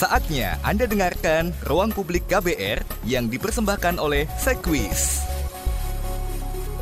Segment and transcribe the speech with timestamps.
[0.00, 5.20] Saatnya Anda dengarkan Ruang Publik KBR yang dipersembahkan oleh Sekwis.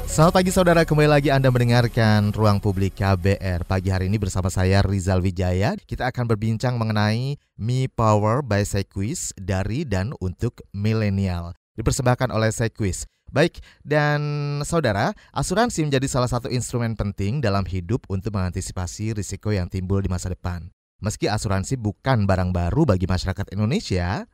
[0.06, 3.66] Selamat pagi saudara, kembali lagi Anda mendengarkan Ruang Publik KBR.
[3.66, 9.35] Pagi hari ini bersama saya Rizal Wijaya, kita akan berbincang mengenai Me Power by Sequis
[9.35, 11.58] dari dan untuk milenial.
[11.74, 13.03] Dipersembahkan oleh Sequis.
[13.35, 14.22] Baik, dan
[14.62, 20.06] saudara, asuransi menjadi salah satu instrumen penting dalam hidup untuk mengantisipasi risiko yang timbul di
[20.06, 20.70] masa depan.
[20.98, 24.27] Meski asuransi bukan barang baru bagi masyarakat Indonesia,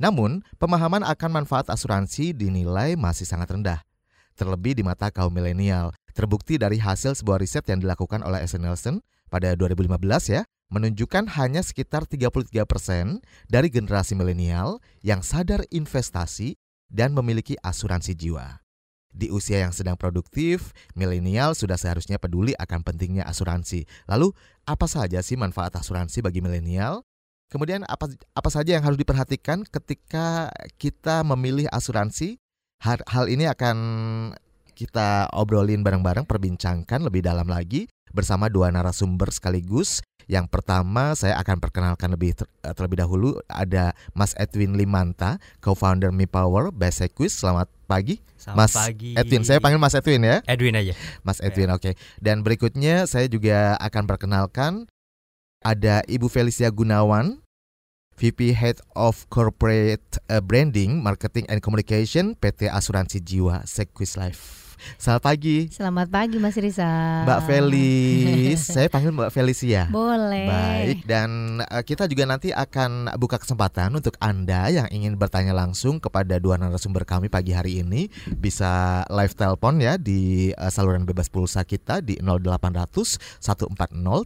[0.00, 3.84] namun pemahaman akan manfaat asuransi dinilai masih sangat rendah.
[4.32, 5.92] Terlebih di mata kaum milenial.
[6.16, 8.56] Terbukti dari hasil sebuah riset yang dilakukan oleh S.
[8.56, 10.00] Nielsen pada 2015
[10.32, 12.64] ya, menunjukkan hanya sekitar 33%
[13.52, 16.56] dari generasi milenial yang sadar investasi
[16.88, 18.65] dan memiliki asuransi jiwa.
[19.16, 23.88] Di usia yang sedang produktif, milenial sudah seharusnya peduli akan pentingnya asuransi.
[24.04, 24.36] Lalu,
[24.68, 27.00] apa saja sih manfaat asuransi bagi milenial?
[27.48, 32.36] Kemudian apa apa saja yang harus diperhatikan ketika kita memilih asuransi?
[32.84, 33.76] Hal, hal ini akan
[34.76, 40.04] kita obrolin bareng-bareng, perbincangkan lebih dalam lagi bersama dua narasumber sekaligus.
[40.26, 46.10] Yang pertama saya akan perkenalkan lebih ter, eh, terlebih dahulu ada Mas Edwin Limanta, co-founder
[46.10, 46.74] Mi Power
[47.14, 47.38] Quiz.
[47.38, 48.18] Selamat pagi.
[48.34, 49.14] Selamat Mas pagi.
[49.14, 50.42] Edwin, saya panggil Mas Edwin ya.
[50.50, 50.92] Edwin aja.
[51.22, 51.94] Mas Edwin, oke.
[52.18, 54.90] Dan berikutnya saya juga akan perkenalkan
[55.62, 57.38] ada Ibu Felicia Gunawan,
[58.18, 64.65] VP Head of Corporate eh, Branding, Marketing and Communication PT Asuransi Jiwa Sequis Life.
[64.96, 65.68] Selamat pagi.
[65.72, 67.24] Selamat pagi Mas Risa.
[67.24, 69.88] Mbak Felis, saya panggil Mbak Felicia.
[69.88, 70.46] Boleh.
[70.46, 75.98] Baik, dan uh, kita juga nanti akan buka kesempatan untuk Anda yang ingin bertanya langsung
[75.98, 81.32] kepada dua narasumber kami pagi hari ini bisa live telepon ya di uh, saluran bebas
[81.32, 83.76] pulsa kita di 0800 140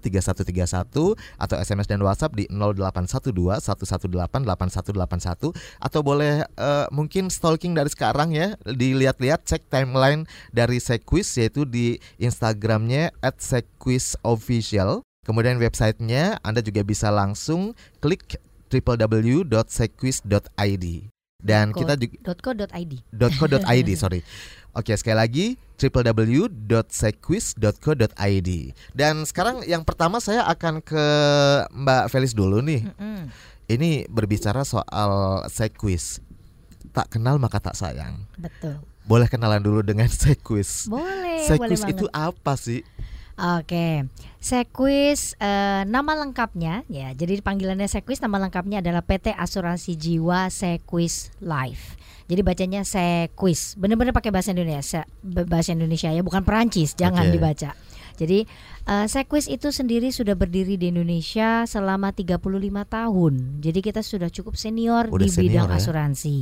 [0.06, 4.10] 3131 atau SMS dan WhatsApp di 0812 118
[4.46, 11.68] 8181 atau boleh uh, mungkin stalking dari sekarang ya dilihat-lihat cek timeline dari Sequis yaitu
[11.68, 15.04] di Instagramnya @sequisofficial.
[15.28, 18.40] Kemudian websitenya Anda juga bisa langsung klik
[18.72, 20.86] www.sequis.id
[21.40, 22.92] dan kita juga .co.id.
[23.16, 24.20] .co.id sorry.
[24.70, 28.50] Oke sekali lagi www.sequis.co.id
[28.94, 31.04] dan sekarang yang pertama saya akan ke
[31.74, 32.84] Mbak Felis dulu nih.
[32.86, 33.26] Mm-mm.
[33.70, 36.20] Ini berbicara soal Sequis.
[36.90, 38.26] Tak kenal maka tak sayang.
[38.34, 38.82] Betul.
[39.10, 40.86] Boleh kenalan dulu dengan Sequis.
[40.86, 41.42] Boleh.
[41.42, 42.86] Sequis boleh itu apa sih?
[43.40, 44.04] Oke,
[44.36, 47.10] Sequis eh, nama lengkapnya ya.
[47.16, 51.98] Jadi panggilannya Sequis nama lengkapnya adalah PT Asuransi Jiwa Sequis Life.
[52.30, 53.74] Jadi bacanya Sequis.
[53.80, 56.94] Benar-benar pakai bahasa Indonesia, bahasa Indonesia ya, bukan Perancis.
[56.94, 57.34] Jangan Oke.
[57.34, 57.74] dibaca.
[58.20, 58.44] Jadi
[58.84, 62.36] eh, Sequis itu sendiri sudah berdiri di Indonesia selama 35
[62.84, 63.34] tahun.
[63.64, 65.76] Jadi kita sudah cukup senior Udah di bidang senior ya.
[65.80, 66.38] asuransi.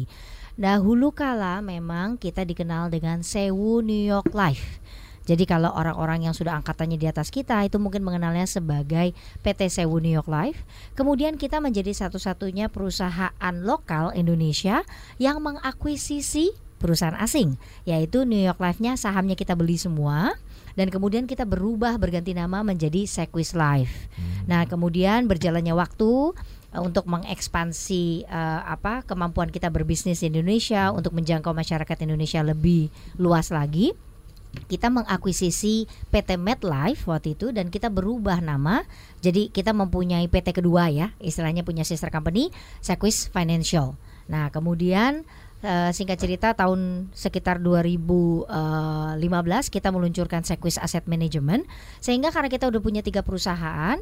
[0.59, 4.83] Dahulu kala memang kita dikenal dengan Sewu New York Life.
[5.28, 9.12] Jadi kalau orang-orang yang sudah angkatannya di atas kita itu mungkin mengenalnya sebagai
[9.45, 10.65] PT Sewu New York Life.
[10.97, 14.83] Kemudian kita menjadi satu-satunya perusahaan lokal Indonesia
[15.21, 20.33] yang mengakuisisi perusahaan asing, yaitu New York Life-nya sahamnya kita beli semua
[20.78, 24.06] dan kemudian kita berubah berganti nama menjadi Sequis Life.
[24.47, 26.39] Nah, kemudian berjalannya waktu
[26.71, 32.94] eh, untuk mengekspansi eh, apa kemampuan kita berbisnis di Indonesia untuk menjangkau masyarakat Indonesia lebih
[33.19, 33.91] luas lagi
[34.49, 38.81] kita mengakuisisi PT MedLife waktu itu dan kita berubah nama.
[39.21, 42.49] Jadi kita mempunyai PT kedua ya, istilahnya punya sister company,
[42.81, 43.95] Sequis Financial.
[44.28, 45.28] Nah, kemudian
[45.64, 48.48] eh, singkat cerita tahun sekitar 2015
[49.70, 51.66] kita meluncurkan Sequis Asset Management
[51.98, 53.98] sehingga karena kita udah punya tiga perusahaan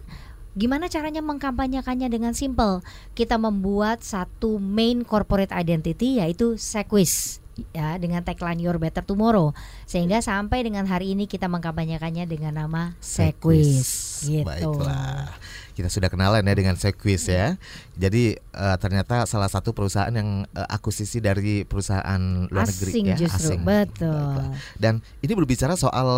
[0.57, 2.81] Gimana caranya mengkampanyekannya dengan simple?
[3.13, 9.57] Kita membuat satu main corporate identity yaitu Sequis ya dengan tagline Your Better Tomorrow
[9.89, 14.45] sehingga sampai dengan hari ini kita mengkampanyekannya dengan nama Sequis gitu.
[14.45, 15.33] Baiklah.
[15.77, 17.61] Kita sudah kenalan ya dengan Sequis ya.
[17.97, 23.17] Jadi eh, ternyata salah satu perusahaan yang eh, akuisisi dari perusahaan luar negeri Asing ya,
[23.17, 23.61] justru asing.
[23.65, 24.13] betul.
[24.13, 24.57] Baiklah.
[24.77, 26.09] Dan ini berbicara soal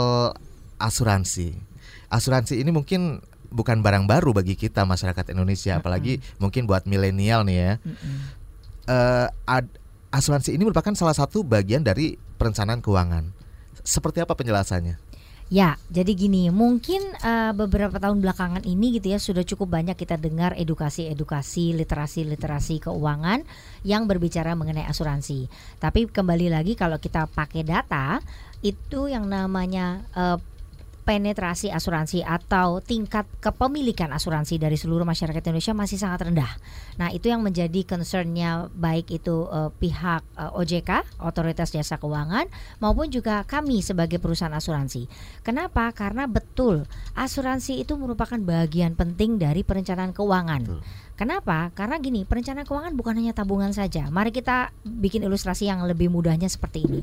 [0.78, 1.58] asuransi.
[2.10, 3.18] Asuransi ini mungkin
[3.50, 7.72] bukan barang baru bagi kita masyarakat Indonesia, apalagi mungkin buat milenial nih ya.
[7.82, 8.16] Mm-mm.
[8.88, 9.76] Eh, ad-
[10.08, 13.30] asuransi ini merupakan salah satu bagian dari perencanaan keuangan.
[13.84, 15.08] Seperti apa penjelasannya?
[15.48, 20.20] Ya, jadi gini, mungkin eh, beberapa tahun belakangan ini gitu ya sudah cukup banyak kita
[20.20, 23.48] dengar edukasi-edukasi, literasi-literasi keuangan
[23.80, 25.48] yang berbicara mengenai asuransi.
[25.80, 28.20] Tapi kembali lagi kalau kita pakai data,
[28.60, 30.36] itu yang namanya eh,
[31.08, 36.52] penetrasi asuransi atau tingkat kepemilikan asuransi dari seluruh masyarakat Indonesia masih sangat rendah.
[37.00, 42.44] Nah, itu yang menjadi concernnya baik itu uh, pihak uh, OJK, Otoritas Jasa Keuangan,
[42.84, 45.08] maupun juga kami sebagai perusahaan asuransi.
[45.40, 45.88] Kenapa?
[45.96, 46.84] Karena betul
[47.16, 50.60] asuransi itu merupakan bagian penting dari perencanaan keuangan.
[50.60, 50.84] Betul.
[51.16, 51.72] Kenapa?
[51.72, 54.12] Karena gini, perencanaan keuangan bukan hanya tabungan saja.
[54.12, 57.00] Mari kita bikin ilustrasi yang lebih mudahnya seperti ini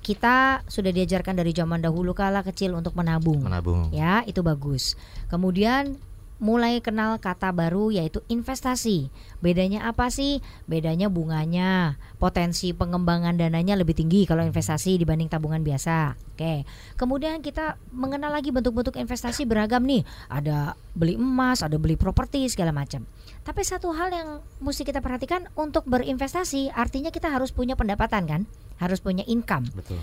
[0.00, 3.44] kita sudah diajarkan dari zaman dahulu kala kecil untuk menabung.
[3.44, 3.92] Menabung.
[3.92, 4.96] Ya, itu bagus.
[5.28, 6.00] Kemudian
[6.40, 9.12] mulai kenal kata baru yaitu investasi.
[9.44, 10.40] Bedanya apa sih?
[10.64, 16.16] Bedanya bunganya, potensi pengembangan dananya lebih tinggi kalau investasi dibanding tabungan biasa.
[16.34, 16.64] Oke.
[16.96, 20.02] Kemudian kita mengenal lagi bentuk-bentuk investasi beragam nih.
[20.32, 23.04] Ada beli emas, ada beli properti segala macam.
[23.40, 24.28] Tapi satu hal yang
[24.60, 28.42] mesti kita perhatikan untuk berinvestasi artinya kita harus punya pendapatan kan?
[28.76, 29.68] Harus punya income.
[29.72, 30.00] Betul.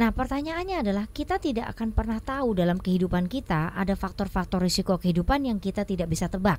[0.00, 5.44] Nah, pertanyaannya adalah kita tidak akan pernah tahu dalam kehidupan kita ada faktor-faktor risiko kehidupan
[5.44, 6.56] yang kita tidak bisa tebak.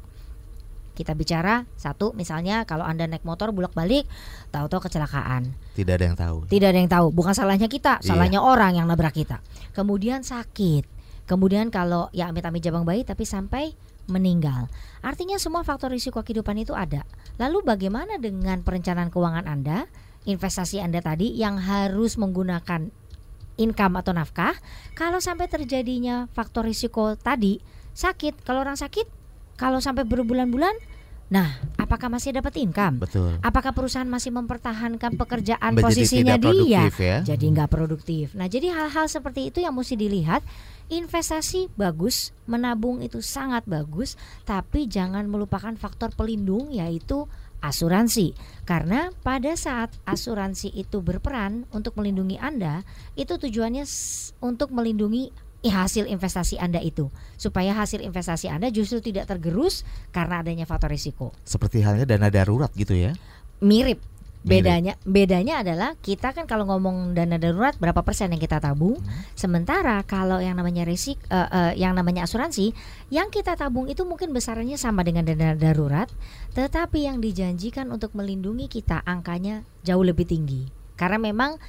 [0.92, 4.06] Kita bicara satu misalnya kalau Anda naik motor bolak-balik
[4.54, 5.56] tahu-tahu kecelakaan.
[5.74, 6.38] Tidak ada yang tahu.
[6.52, 8.06] Tidak ada yang tahu, bukan salahnya kita, iya.
[8.06, 9.40] salahnya orang yang nabrak kita.
[9.72, 10.86] Kemudian sakit.
[11.26, 13.74] Kemudian kalau ya amit-amit jabang bayi tapi sampai
[14.10, 14.72] meninggal.
[15.06, 17.06] Artinya semua faktor risiko kehidupan itu ada.
[17.38, 19.90] Lalu bagaimana dengan perencanaan keuangan Anda?
[20.26, 22.94] investasi Anda tadi yang harus menggunakan
[23.58, 24.54] income atau nafkah
[24.94, 27.62] kalau sampai terjadinya faktor risiko tadi
[27.94, 29.06] sakit kalau orang sakit
[29.58, 30.74] kalau sampai berbulan-bulan
[31.32, 31.48] Nah,
[31.80, 33.08] apakah masih dapat income?
[33.08, 33.40] Betul.
[33.40, 36.84] Apakah perusahaan masih mempertahankan pekerjaan Menjadi posisinya dia?
[36.92, 37.18] Ya?
[37.24, 38.36] Jadi nggak produktif.
[38.36, 40.44] Nah, jadi hal-hal seperti itu yang mesti dilihat.
[40.92, 47.32] Investasi bagus, menabung itu sangat bagus, tapi jangan melupakan faktor pelindung yaitu
[47.64, 48.36] asuransi.
[48.68, 52.84] Karena pada saat asuransi itu berperan untuk melindungi Anda,
[53.16, 53.88] itu tujuannya
[54.44, 55.32] untuk melindungi
[55.70, 61.36] hasil investasi Anda itu supaya hasil investasi Anda justru tidak tergerus karena adanya faktor risiko.
[61.46, 63.14] Seperti halnya dana darurat gitu ya.
[63.62, 64.02] Mirip
[64.42, 69.38] Bedanya bedanya adalah kita kan kalau ngomong dana darurat berapa persen yang kita tabung, hmm.
[69.38, 72.74] sementara kalau yang namanya risik uh, uh, yang namanya asuransi
[73.14, 76.10] yang kita tabung itu mungkin besarnya sama dengan dana darurat,
[76.58, 80.74] tetapi yang dijanjikan untuk melindungi kita angkanya jauh lebih tinggi.
[80.98, 81.62] Karena memang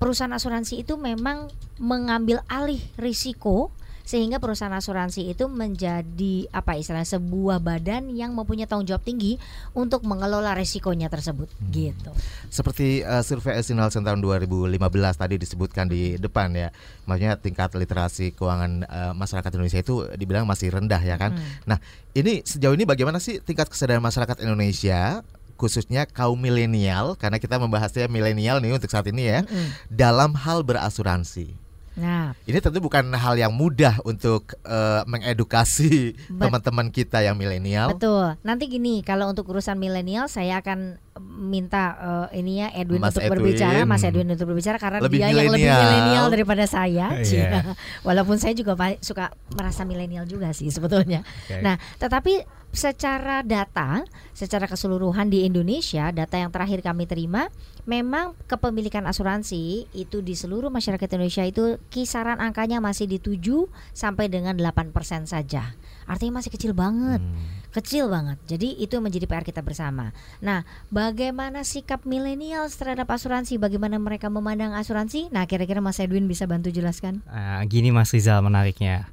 [0.00, 3.68] perusahaan asuransi itu memang mengambil alih risiko
[4.10, 9.38] sehingga perusahaan asuransi itu menjadi apa istilah sebuah badan yang mempunyai tanggung jawab tinggi
[9.70, 11.70] untuk mengelola resikonya tersebut hmm.
[11.70, 12.10] gitu.
[12.50, 14.74] Seperti uh, survei Esinalsen tahun 2015
[15.14, 16.74] tadi disebutkan di depan ya,
[17.06, 21.38] maksudnya tingkat literasi keuangan uh, masyarakat Indonesia itu dibilang masih rendah ya kan.
[21.38, 21.46] Hmm.
[21.70, 21.78] Nah,
[22.10, 25.22] ini sejauh ini bagaimana sih tingkat kesadaran masyarakat Indonesia
[25.60, 29.68] khususnya kaum milenial karena kita membahasnya milenial nih untuk saat ini ya mm -hmm.
[29.92, 31.60] dalam hal berasuransi.
[32.00, 37.92] Nah, ini tentu bukan hal yang mudah untuk uh, mengedukasi teman-teman kita yang milenial.
[37.92, 38.40] Betul.
[38.46, 43.26] Nanti gini, kalau untuk urusan milenial saya akan minta uh, ini ya Edwin Mas untuk
[43.26, 43.32] Edwin.
[43.36, 45.44] berbicara, Mas Edwin untuk berbicara karena lebih dia millennial.
[45.44, 47.06] yang lebih milenial daripada saya.
[47.20, 47.74] yeah.
[48.08, 51.26] Walaupun saya juga suka merasa milenial juga sih sebetulnya.
[51.50, 51.60] Okay.
[51.60, 57.50] Nah, tetapi secara data, secara keseluruhan di Indonesia, data yang terakhir kami terima,
[57.88, 64.30] memang kepemilikan asuransi itu di seluruh masyarakat Indonesia itu kisaran angkanya masih di 7 sampai
[64.30, 64.94] dengan 8%
[65.26, 65.74] saja.
[66.06, 67.22] Artinya masih kecil banget.
[67.22, 67.58] Hmm.
[67.70, 68.38] Kecil banget.
[68.50, 70.10] Jadi itu menjadi PR kita bersama.
[70.42, 73.62] Nah, bagaimana sikap milenial terhadap asuransi?
[73.62, 75.30] Bagaimana mereka memandang asuransi?
[75.30, 77.22] Nah, kira-kira Mas Edwin bisa bantu jelaskan?
[77.30, 79.06] Uh, gini Mas Rizal menariknya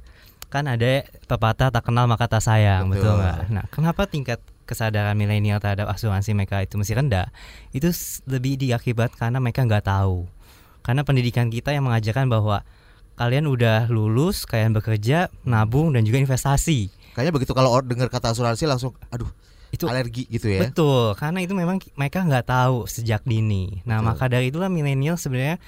[0.48, 3.20] kan ada pepatah tak kenal maka tak sayang betul.
[3.20, 3.52] nggak?
[3.52, 7.28] Nah kenapa tingkat kesadaran milenial terhadap asuransi mereka itu masih rendah?
[7.72, 7.92] Itu
[8.28, 10.24] lebih diakibat karena mereka nggak tahu.
[10.80, 12.64] Karena pendidikan kita yang mengajarkan bahwa
[13.20, 16.88] kalian udah lulus kalian bekerja nabung dan juga investasi.
[17.12, 19.28] Kayaknya begitu kalau dengar kata asuransi langsung aduh
[19.68, 20.64] itu alergi gitu ya.
[20.64, 23.84] Betul karena itu memang mereka nggak tahu sejak dini.
[23.84, 24.08] Nah betul.
[24.08, 25.60] maka dari itulah milenial sebenarnya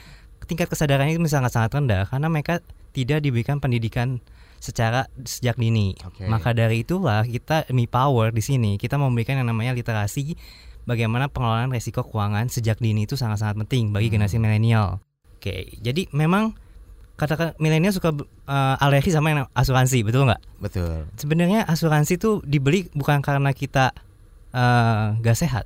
[0.49, 2.65] tingkat kesadarannya itu sangat sangat rendah karena mereka
[2.97, 4.25] tidak diberikan pendidikan
[4.61, 5.97] secara sejak dini.
[5.97, 6.29] Okay.
[6.29, 10.37] Maka dari itulah kita Mi Power di sini kita memberikan yang namanya literasi
[10.85, 14.15] bagaimana pengelolaan resiko keuangan sejak dini itu sangat-sangat penting bagi hmm.
[14.21, 15.01] generasi milenial.
[15.41, 16.53] Oke, jadi memang
[17.17, 20.41] kata milenial suka uh, alergi sama yang asuransi, betul nggak?
[20.61, 21.09] Betul.
[21.17, 23.93] Sebenarnya asuransi itu dibeli bukan karena kita
[24.53, 25.65] uh, gak sehat,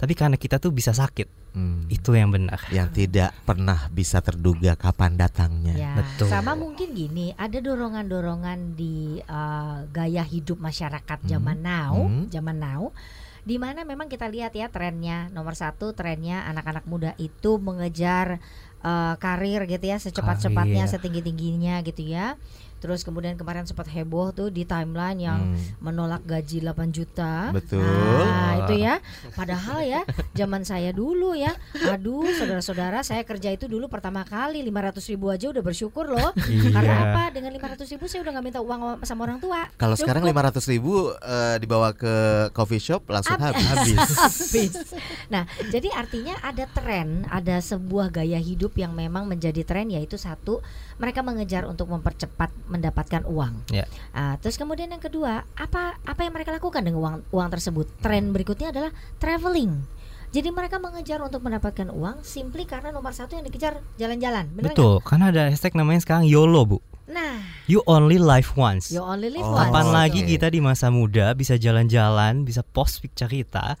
[0.00, 1.43] tapi karena kita tuh bisa sakit.
[1.54, 1.86] Hmm.
[1.86, 2.58] Itu yang benar.
[2.74, 5.74] Yang tidak pernah bisa terduga kapan datangnya.
[5.78, 6.26] Ya, Betul.
[6.26, 11.30] Sama mungkin gini, ada dorongan-dorongan di uh, gaya hidup masyarakat hmm.
[11.30, 12.26] zaman now, hmm.
[12.28, 12.90] zaman now
[13.44, 18.40] di mana memang kita lihat ya trennya nomor satu trennya anak-anak muda itu mengejar
[18.80, 22.40] uh, karir gitu ya secepat-cepatnya setinggi-tingginya gitu ya
[22.84, 25.56] Terus kemudian kemarin sempat heboh tuh di timeline yang Hmm.
[25.80, 27.48] menolak gaji 8 juta.
[27.48, 27.80] Betul.
[27.80, 29.00] Nah, itu ya.
[29.32, 31.56] Padahal ya zaman saya dulu ya.
[31.88, 36.36] Aduh, saudara-saudara, saya kerja itu dulu pertama kali 500 ribu aja udah bersyukur loh.
[36.44, 36.70] Iya.
[36.70, 37.22] Karena apa?
[37.32, 39.64] Dengan 500 ribu saya udah nggak minta uang sama orang tua.
[39.74, 40.60] Kalau sekarang Cukup.
[40.60, 42.14] 500 ribu eh, dibawa ke
[42.52, 43.96] coffee shop langsung Hab- habis.
[44.20, 44.72] habis.
[45.26, 50.60] Nah, jadi artinya ada tren, ada sebuah gaya hidup yang memang menjadi tren yaitu satu,
[50.96, 53.66] mereka mengejar untuk mempercepat mendapatkan uang.
[53.70, 53.84] Ya.
[54.10, 57.86] Ah, terus kemudian yang kedua, apa apa yang mereka lakukan dengan uang uang tersebut?
[57.98, 59.82] Tren berikutnya adalah traveling.
[60.30, 64.50] Jadi mereka mengejar untuk mendapatkan uang simply karena nomor satu yang dikejar jalan-jalan?
[64.50, 66.78] Betul, karena ada hashtag namanya sekarang YOLO, Bu.
[67.06, 67.38] Nah,
[67.70, 68.90] You only live once.
[68.90, 69.70] you only live Oh, once.
[69.70, 69.94] Kapan oke.
[69.94, 73.78] lagi kita di masa muda bisa jalan-jalan, bisa post picture kita.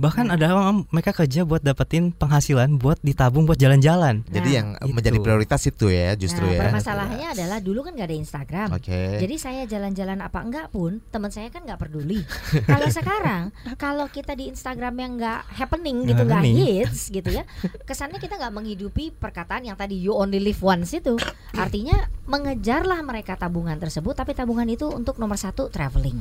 [0.00, 4.24] Bahkan ada orang mereka kerja buat dapetin penghasilan buat ditabung buat jalan-jalan.
[4.32, 4.94] Jadi Nah, yang itu.
[4.96, 6.60] menjadi prioritas itu ya justru nah, ya.
[6.64, 8.68] permasalahannya adalah dulu kan nggak ada Instagram.
[8.72, 9.20] Oke.
[9.20, 12.24] Jadi saya jalan-jalan apa enggak pun teman saya kan nggak peduli.
[12.64, 13.42] kalau sekarang
[13.76, 17.44] kalau kita di Instagram yang nggak happening gitu nggak hits gitu ya,
[17.84, 21.20] kesannya kita nggak menghidupi perkataan yang tadi you only live once itu.
[21.52, 26.16] Artinya mengejarlah mereka tabungan tersebut, tapi tabungan itu untuk nomor satu traveling.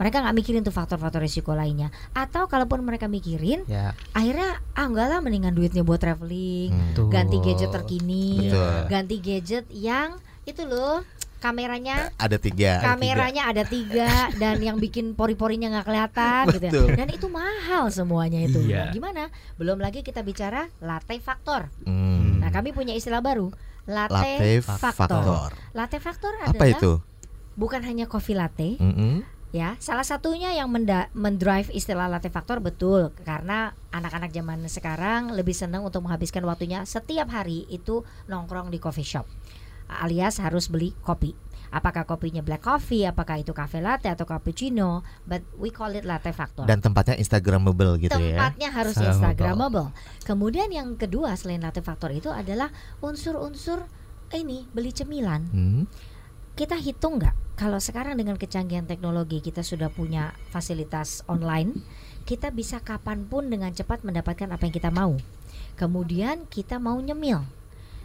[0.00, 1.92] Mereka nggak mikirin tuh faktor-faktor risiko lainnya.
[2.16, 6.92] Atau kalaupun mereka mikirin, Ya, akhirnya ah enggak lah mendingan duitnya buat traveling, Hmm.
[6.92, 7.06] tuh.
[7.06, 8.72] ganti gadget terkini, Betul.
[8.88, 11.04] ganti gadget yang itu loh
[11.38, 12.80] kameranya Ada tiga.
[12.82, 16.70] kameranya ada tiga dan yang bikin pori-porinya nggak kelihatan gitu ya.
[16.70, 16.88] Betul.
[16.94, 18.76] dan itu mahal semuanya itu Iya.
[18.82, 19.22] Nah, gimana
[19.54, 22.40] belum lagi kita bicara latte factor Hmm.
[22.40, 23.48] nah kami punya istilah baru
[23.82, 24.92] latte, Latte factor.
[24.92, 25.50] factor.
[25.72, 26.92] latte factor Apa adalah itu?
[27.54, 29.24] bukan hanya coffee latte Mm-mm.
[29.50, 33.58] Ya salah satunya yang menda- mendrive istilah latte factor betul karena
[33.90, 39.26] anak-anak zaman sekarang lebih senang untuk menghabiskan waktunya setiap hari itu nongkrong di coffee shop
[39.88, 41.34] alias harus beli kopi
[41.68, 46.30] apakah kopinya black coffee apakah itu cafe latte atau cappuccino but we call it latte
[46.30, 48.38] factor Dan tempatnya Instagramable gitu ya.
[48.38, 49.90] tempatnya harus Instagramable.
[49.90, 49.90] instagramable
[50.22, 53.86] kemudian yang kedua selain latte factor itu adalah unsur-unsur
[54.30, 55.82] ini beli cemilan Hmm.
[56.54, 57.34] Kita hitung nggak?
[57.60, 61.84] Kalau sekarang dengan kecanggihan teknologi kita sudah punya fasilitas online
[62.24, 65.16] kita bisa kapan pun dengan cepat mendapatkan apa yang kita mau.
[65.74, 67.42] Kemudian kita mau nyemil.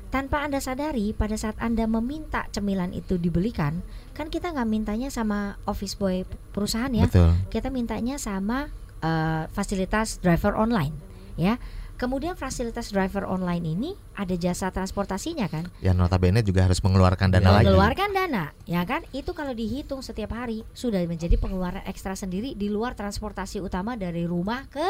[0.10, 3.84] Tanpa anda sadari pada saat anda meminta cemilan itu dibelikan
[4.16, 6.24] kan kita nggak mintanya sama office boy
[6.56, 7.06] perusahaan ya.
[7.06, 7.36] Betul.
[7.52, 8.72] kita mintanya sama
[9.04, 10.96] eh, fasilitas driver online
[11.36, 11.60] ya
[11.96, 17.42] kemudian fasilitas driver online ini ada jasa transportasinya kan Ya notabene juga harus mengeluarkan dana
[17.42, 17.66] Ya, lagi.
[17.66, 22.68] mengeluarkan dana ya kan itu kalau dihitung setiap hari sudah menjadi pengeluaran ekstra sendiri di
[22.68, 24.84] luar transportasi utama dari rumah ke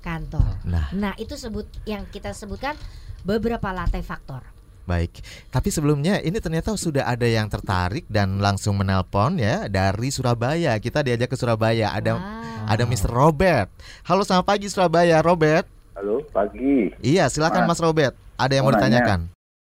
[0.00, 2.78] kantor Nah, nah itu sebut yang kita sebutkan
[3.22, 4.42] beberapa latte faktor
[4.82, 5.22] baik.
[5.46, 10.74] Tapi sebelumnya ini ternyata sudah ada yang tertarik dan langsung menelpon ya dari Surabaya.
[10.82, 11.94] Kita diajak ke Surabaya.
[11.94, 12.66] Ada Wow.
[12.66, 13.06] ada Mr.
[13.08, 13.70] Robert.
[14.02, 15.70] Halo, selamat pagi Surabaya, Robert.
[15.92, 16.88] Halo, pagi.
[17.00, 17.80] Iya, silakan Mas Mas.
[17.82, 18.14] Robert.
[18.34, 18.80] Ada yang mau nanya.
[18.80, 19.20] ditanyakan?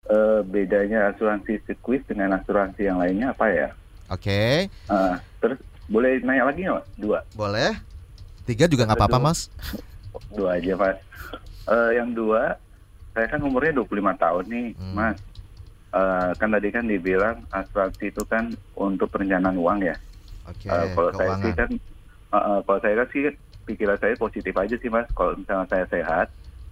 [0.09, 3.67] Eh, bedanya asuransi sirkuit dengan asuransi yang lainnya apa ya?
[4.09, 6.85] Oke, Eh, terus boleh nanya lagi nggak?
[6.97, 7.77] Dua, boleh.
[8.43, 9.19] Tiga juga nggak apa-apa.
[9.21, 9.47] Mas.
[10.33, 10.97] dua aja mas.
[11.65, 12.57] Eh, yang dua,
[13.13, 13.85] saya kan umurnya 25
[14.17, 14.93] tahun nih, Hmm.
[14.93, 15.17] mas.
[15.89, 19.95] Eh, kan tadi kan dibilang asuransi itu kan untuk perencanaan uang ya.
[20.45, 21.55] Oke, Eh, kalau saya sih keuangan.
[21.55, 21.69] kan,
[22.65, 23.21] kalau saya kan sih
[23.69, 25.05] pikiran saya positif aja sih mas.
[25.13, 26.27] Kalau misalnya saya sehat,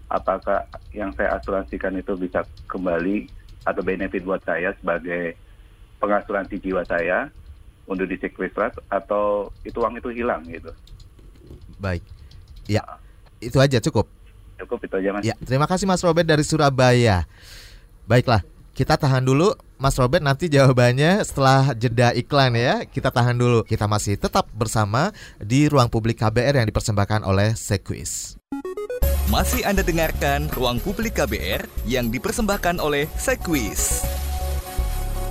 [0.10, 3.30] apakah yang saya asuransikan itu bisa kembali
[3.62, 5.38] atau benefit buat saya sebagai
[6.02, 7.30] pengasuransi jiwa saya
[7.86, 10.74] untuk di sequestrat atau itu uang itu hilang gitu.
[11.78, 12.02] Baik.
[12.66, 12.82] Ya,
[13.38, 14.10] itu aja cukup.
[14.58, 15.22] Cukup itu aja mas.
[15.22, 17.30] Ya, terima kasih Mas Robert dari Surabaya.
[18.10, 18.42] Baiklah,
[18.74, 22.82] kita tahan dulu Mas Robert nanti jawabannya setelah jeda iklan ya.
[22.90, 23.62] Kita tahan dulu.
[23.62, 28.42] Kita masih tetap bersama di ruang publik KBR yang dipersembahkan oleh Sequis.
[29.30, 34.08] Masih Anda dengarkan Ruang Publik KBR yang dipersembahkan oleh Sekwis.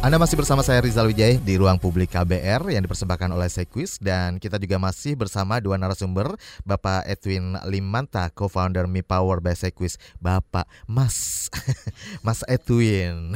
[0.04, 4.36] Anda masih bersama saya Rizal Wijaya di ruang publik KBR yang dipersembahkan oleh Sequis dan
[4.36, 9.96] kita juga masih bersama dua narasumber Bapak Edwin Limanta, co-founder Mi Power by Sequis.
[10.20, 11.48] Bapak, Mas,
[12.26, 13.34] Mas Edwin.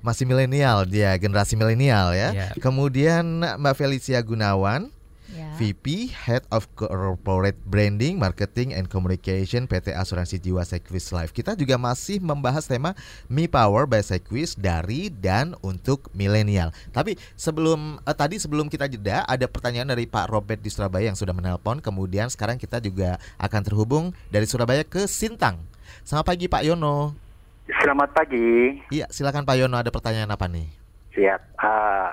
[0.00, 2.32] Masih milenial dia, generasi milenial ya.
[2.32, 2.48] Ya.
[2.56, 4.88] Kemudian Mbak Felicia Gunawan,
[5.30, 5.48] ya.
[5.56, 11.30] VP Head of Corporate Branding, Marketing and Communication PT Asuransi Jiwa Sequis Life.
[11.30, 12.96] Kita juga masih membahas tema
[13.30, 16.74] Me Power by Sequis dari dan untuk milenial.
[16.90, 21.18] Tapi sebelum eh, tadi sebelum kita jeda ada pertanyaan dari Pak Robert di Surabaya yang
[21.18, 21.78] sudah menelpon.
[21.78, 25.62] Kemudian sekarang kita juga akan terhubung dari Surabaya ke Sintang.
[26.02, 27.29] Selamat pagi Pak Yono.
[27.78, 28.82] Selamat pagi.
[28.90, 30.66] Iya, silakan Pak Yono ada pertanyaan apa nih?
[31.14, 31.40] Siap.
[31.54, 32.10] Uh,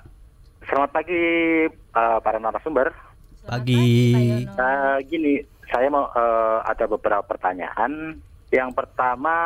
[0.70, 1.24] selamat pagi
[1.98, 2.94] uh, para narasumber.
[3.48, 4.46] Pagi.
[4.54, 8.22] Uh, gini, saya mau uh, ada beberapa pertanyaan.
[8.54, 9.38] Yang pertama,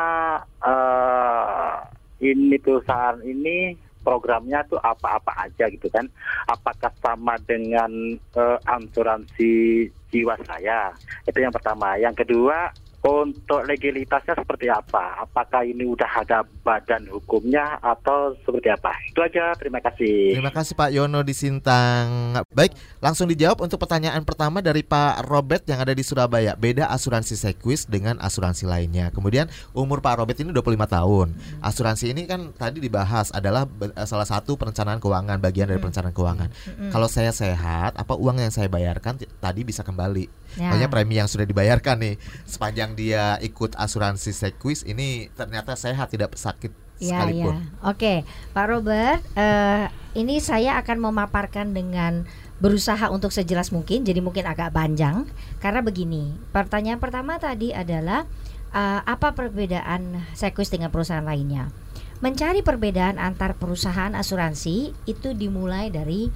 [0.60, 1.80] uh,
[2.20, 6.04] ini perusahaan ini programnya tuh apa-apa aja gitu kan?
[6.50, 7.90] Apakah sama dengan
[8.36, 10.92] uh, asuransi jiwa saya?
[11.24, 11.96] Itu yang pertama.
[11.96, 12.68] Yang kedua,
[13.02, 15.26] untuk legalitasnya seperti apa?
[15.26, 18.94] Apakah ini udah ada badan hukumnya atau seperti apa?
[19.10, 19.58] Itu aja.
[19.58, 20.38] Terima kasih.
[20.38, 22.38] Terima kasih Pak Yono di Sintang.
[22.54, 26.54] Baik, langsung dijawab untuk pertanyaan pertama dari Pak Robert yang ada di Surabaya.
[26.54, 29.10] Beda asuransi Sequis dengan asuransi lainnya.
[29.10, 31.28] Kemudian umur Pak Robert ini 25 tahun.
[31.58, 36.48] Asuransi ini kan tadi dibahas adalah eh, salah satu perencanaan keuangan, bagian dari perencanaan keuangan.
[36.94, 40.68] Kalau saya sehat, apa uang yang saya bayarkan tadi bisa kembali Ya.
[40.68, 46.36] Banyak premi yang sudah dibayarkan nih sepanjang dia ikut asuransi Sequis ini ternyata sehat tidak
[46.36, 47.58] sakit Ya, sekalipun.
[47.58, 47.90] ya.
[47.90, 48.14] Oke,
[48.54, 52.22] Pak Robert, eh, ini saya akan memaparkan dengan
[52.62, 55.26] berusaha untuk sejelas mungkin, jadi mungkin agak panjang
[55.58, 56.30] karena begini.
[56.54, 58.22] Pertanyaan pertama tadi adalah
[58.70, 61.74] eh, apa perbedaan Sequis dengan perusahaan lainnya?
[62.22, 66.30] Mencari perbedaan antar perusahaan asuransi itu dimulai dari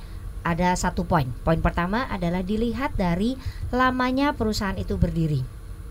[0.46, 1.26] ada satu poin.
[1.42, 3.34] Poin pertama adalah dilihat dari
[3.74, 5.42] lamanya perusahaan itu berdiri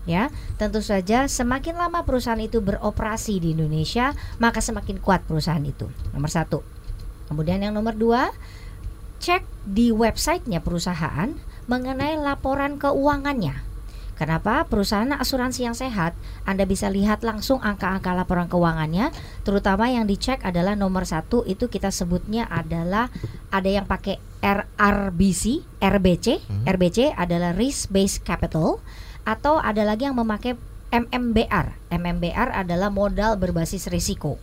[0.08, 0.32] ya.
[0.56, 5.92] Tentu saja semakin lama perusahaan itu beroperasi di Indonesia maka semakin kuat perusahaan itu.
[6.16, 6.64] Nomor satu.
[7.28, 8.32] Kemudian yang nomor dua
[9.20, 11.36] cek di websitenya perusahaan
[11.66, 13.75] mengenai laporan keuangannya
[14.16, 14.64] Kenapa?
[14.64, 16.16] Perusahaan asuransi yang sehat,
[16.48, 19.12] Anda bisa lihat langsung angka-angka laporan keuangannya,
[19.44, 23.12] terutama yang dicek adalah nomor satu itu kita sebutnya adalah
[23.52, 26.26] ada yang pakai RRBC, RBC,
[26.64, 28.80] RBC adalah risk based capital,
[29.28, 30.56] atau ada lagi yang memakai
[30.88, 31.92] MMBR.
[31.92, 34.40] MMBR adalah modal berbasis risiko.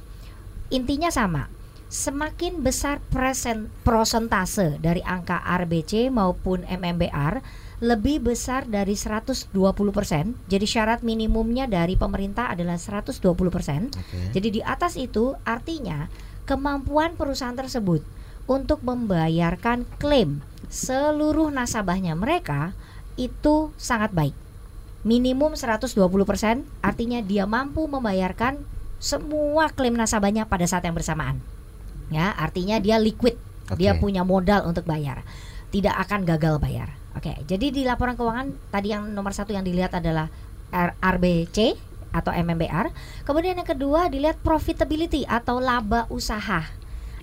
[0.69, 1.49] Intinya sama.
[1.93, 9.51] Semakin besar presen, prosentase dari angka RBC maupun MMBR lebih besar dari 120%.
[10.47, 13.19] Jadi syarat minimumnya dari pemerintah adalah 120%.
[14.31, 16.08] Jadi di atas itu artinya
[16.47, 17.99] kemampuan perusahaan tersebut
[18.47, 20.39] untuk membayarkan klaim
[20.71, 22.71] seluruh nasabahnya mereka
[23.19, 24.36] itu sangat baik.
[25.03, 25.91] Minimum 120%
[26.79, 28.63] artinya dia mampu membayarkan
[29.03, 31.43] semua klaim nasabahnya pada saat yang bersamaan.
[32.08, 33.36] Ya, artinya dia liquid.
[33.75, 34.08] Dia Oke.
[34.08, 35.27] punya modal untuk bayar.
[35.75, 37.02] Tidak akan gagal bayar.
[37.13, 40.34] Oke, jadi di laporan keuangan tadi yang nomor satu yang dilihat adalah
[40.73, 41.78] R- RBC
[42.13, 42.93] atau MMBR.
[43.26, 46.65] Kemudian yang kedua dilihat profitability atau laba usaha.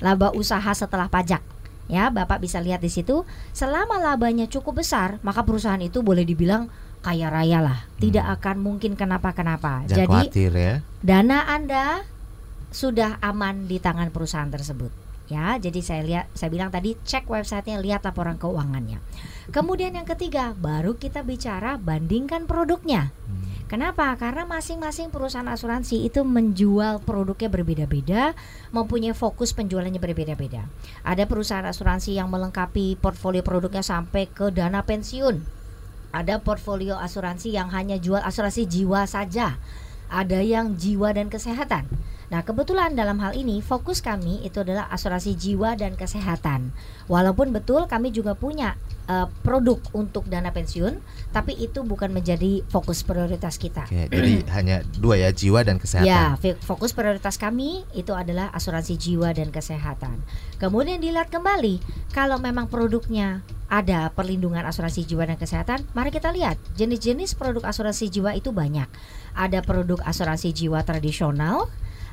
[0.03, 1.43] Laba usaha setelah pajak.
[1.91, 3.27] Ya, Bapak bisa lihat di situ.
[3.51, 6.71] Selama labanya cukup besar, maka perusahaan itu boleh dibilang
[7.03, 7.79] kaya raya lah.
[7.99, 9.91] Tidak akan mungkin kenapa-kenapa.
[9.91, 10.75] Jangan Jadi khawatir ya.
[11.03, 12.07] dana Anda
[12.71, 14.95] sudah aman di tangan perusahaan tersebut.
[15.31, 18.99] Ya, jadi saya lihat saya bilang tadi cek websitenya, lihat laporan keuangannya.
[19.49, 23.17] Kemudian yang ketiga, baru kita bicara bandingkan produknya.
[23.71, 24.11] Kenapa?
[24.19, 28.35] Karena masing-masing perusahaan asuransi itu menjual produknya berbeda-beda,
[28.75, 30.67] mempunyai fokus penjualannya berbeda-beda.
[31.07, 35.39] Ada perusahaan asuransi yang melengkapi portfolio produknya sampai ke dana pensiun.
[36.11, 39.55] Ada portfolio asuransi yang hanya jual asuransi jiwa saja.
[40.11, 41.87] Ada yang jiwa dan kesehatan.
[42.31, 46.71] Nah, kebetulan dalam hal ini fokus kami itu adalah asuransi jiwa dan kesehatan.
[47.11, 48.79] Walaupun betul kami juga punya
[49.11, 51.03] eh, produk untuk dana pensiun,
[51.35, 53.91] tapi itu bukan menjadi fokus prioritas kita.
[53.91, 56.07] Oke, jadi hanya dua ya jiwa dan kesehatan.
[56.07, 60.23] Ya, fokus prioritas kami itu adalah asuransi jiwa dan kesehatan.
[60.63, 61.83] Kemudian dilihat kembali
[62.15, 68.11] kalau memang produknya ada perlindungan asuransi jiwa dan kesehatan, mari kita lihat jenis-jenis produk asuransi
[68.11, 68.87] jiwa itu banyak.
[69.35, 71.71] Ada produk asuransi jiwa tradisional,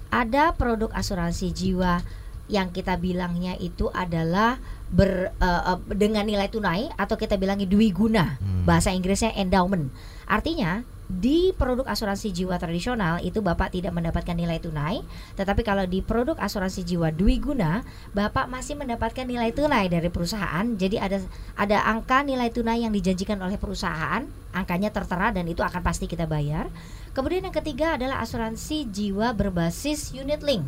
[0.10, 2.02] ada produk asuransi jiwa
[2.48, 4.56] yang kita bilangnya itu adalah
[4.88, 8.40] ber eh, dengan nilai tunai atau kita bilangnya dwi guna.
[8.64, 9.92] Bahasa Inggrisnya endowment.
[10.28, 15.00] Artinya di produk asuransi jiwa tradisional itu Bapak tidak mendapatkan nilai tunai
[15.40, 20.68] tetapi kalau di produk asuransi jiwa dwi guna Bapak masih mendapatkan nilai tunai dari perusahaan
[20.76, 21.18] jadi ada
[21.56, 26.28] ada angka nilai tunai yang dijanjikan oleh perusahaan angkanya tertera dan itu akan pasti kita
[26.28, 26.68] bayar
[27.16, 30.68] kemudian yang ketiga adalah asuransi jiwa berbasis unit link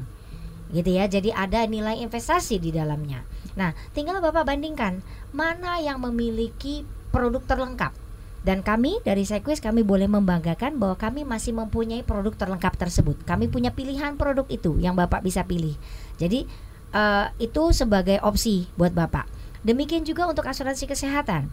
[0.70, 1.10] gitu ya.
[1.10, 3.26] Jadi ada nilai investasi di dalamnya.
[3.58, 5.02] Nah, tinggal Bapak bandingkan
[5.34, 7.92] mana yang memiliki produk terlengkap.
[8.40, 13.20] Dan kami dari Sequis kami boleh membanggakan bahwa kami masih mempunyai produk terlengkap tersebut.
[13.28, 15.76] Kami punya pilihan produk itu yang Bapak bisa pilih.
[16.16, 16.48] Jadi
[16.96, 19.28] eh, itu sebagai opsi buat Bapak.
[19.68, 21.52] Demikian juga untuk asuransi kesehatan.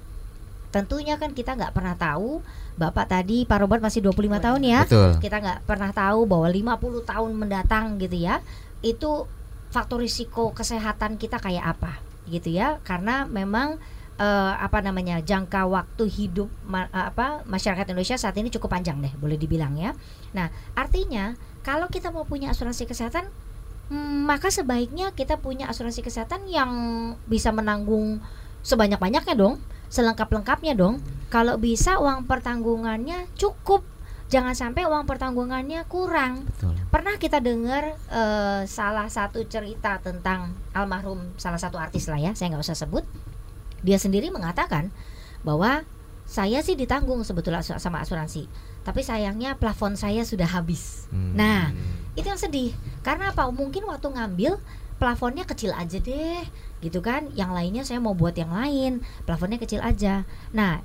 [0.71, 2.43] Tentunya kan kita nggak pernah tahu
[2.77, 5.17] Bapak tadi Pak Robert masih 25 tahun ya Betul.
[5.25, 8.45] kita nggak pernah tahu bahwa 50 tahun mendatang gitu ya
[8.85, 9.25] itu
[9.73, 11.97] faktor risiko kesehatan kita kayak apa
[12.29, 13.81] gitu ya karena memang
[14.17, 19.01] eh, apa namanya jangka waktu hidup ma- eh, apa masyarakat Indonesia saat ini cukup panjang
[19.01, 19.93] deh boleh dibilang ya.
[20.33, 23.29] Nah artinya kalau kita mau punya asuransi kesehatan
[23.91, 26.71] hmm, maka sebaiknya kita punya asuransi kesehatan yang
[27.31, 28.19] bisa menanggung
[28.67, 29.63] sebanyak-banyaknya dong,
[29.95, 30.99] selengkap-lengkapnya dong.
[31.31, 33.87] Kalau bisa uang pertanggungannya cukup,
[34.27, 36.51] jangan sampai uang pertanggungannya kurang.
[36.51, 36.75] Betul.
[36.91, 42.51] Pernah kita dengar eh, salah satu cerita tentang almarhum salah satu artis lah ya, saya
[42.55, 43.07] nggak usah sebut.
[43.87, 44.91] Dia sendiri mengatakan
[45.47, 45.87] bahwa
[46.27, 48.51] saya sih ditanggung sebetulnya sama asuransi,
[48.83, 51.07] tapi sayangnya plafon saya sudah habis.
[51.15, 51.39] Hmm.
[51.39, 51.71] Nah,
[52.19, 52.75] itu yang sedih.
[53.07, 53.47] Karena apa?
[53.47, 54.59] Mungkin waktu ngambil
[54.99, 56.43] plafonnya kecil aja deh,
[56.83, 57.31] gitu kan?
[57.39, 60.27] Yang lainnya saya mau buat yang lain, plafonnya kecil aja.
[60.51, 60.83] Nah,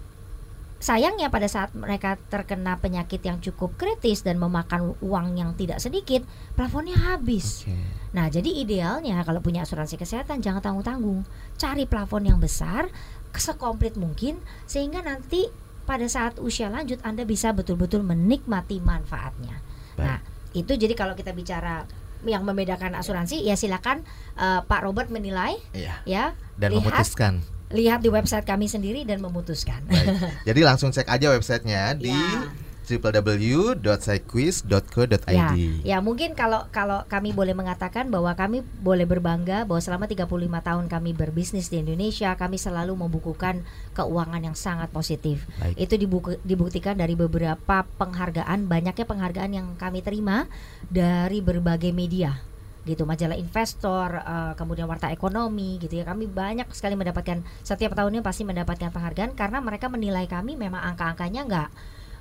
[0.82, 6.26] sayangnya pada saat mereka terkena penyakit yang cukup kritis dan memakan uang yang tidak sedikit,
[6.54, 7.66] plafonnya habis.
[7.66, 7.74] Oke.
[8.12, 11.24] Nah, jadi idealnya kalau punya asuransi kesehatan jangan tanggung-tanggung.
[11.62, 12.90] Cari plafon yang besar,
[13.32, 15.46] sekomplit mungkin sehingga nanti
[15.86, 19.62] pada saat usia lanjut Anda bisa betul-betul menikmati manfaatnya.
[19.94, 20.02] Baik.
[20.02, 20.18] Nah,
[20.52, 21.86] itu jadi kalau kita bicara
[22.22, 24.02] yang membedakan asuransi ya silakan
[24.36, 26.02] eh, Pak Robert menilai Iya.
[26.06, 26.24] ya,
[26.58, 26.82] Dan Lihat.
[26.98, 27.34] memutuskan.
[27.72, 29.80] lihat di website kami sendiri dan memutuskan.
[29.88, 30.18] Baik.
[30.50, 32.52] Jadi langsung cek aja websitenya di Ya.
[32.82, 35.30] www.cyquiz.co.id.
[35.30, 35.54] Ya,
[35.86, 40.86] ya mungkin kalau kalau kami boleh mengatakan bahwa kami boleh berbangga bahwa selama 35 tahun
[40.90, 43.62] kami berbisnis di Indonesia, kami selalu membukukan
[43.94, 45.46] keuangan yang sangat positif.
[45.62, 45.78] Baik.
[45.78, 50.50] Itu dibuku- dibuktikan dari beberapa penghargaan, banyaknya penghargaan yang kami terima
[50.90, 52.42] dari berbagai media
[52.82, 58.26] gitu majalah investor eh, kemudian warta ekonomi gitu ya kami banyak sekali mendapatkan setiap tahunnya
[58.26, 61.70] pasti mendapatkan penghargaan karena mereka menilai kami memang angka-angkanya nggak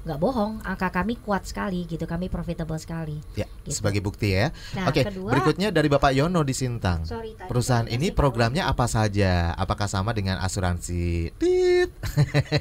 [0.01, 3.77] nggak bohong angka kami kuat sekali gitu kami profitable sekali Ya, Gitu.
[3.77, 4.49] sebagai bukti ya.
[4.73, 7.05] nah Oke, kedua berikutnya dari Bapak Yono di Sintang.
[7.05, 9.53] sorry, tadi Perusahaan ini programnya apa saja?
[9.53, 11.37] Apakah sama dengan asuransi?
[11.37, 11.93] Tit.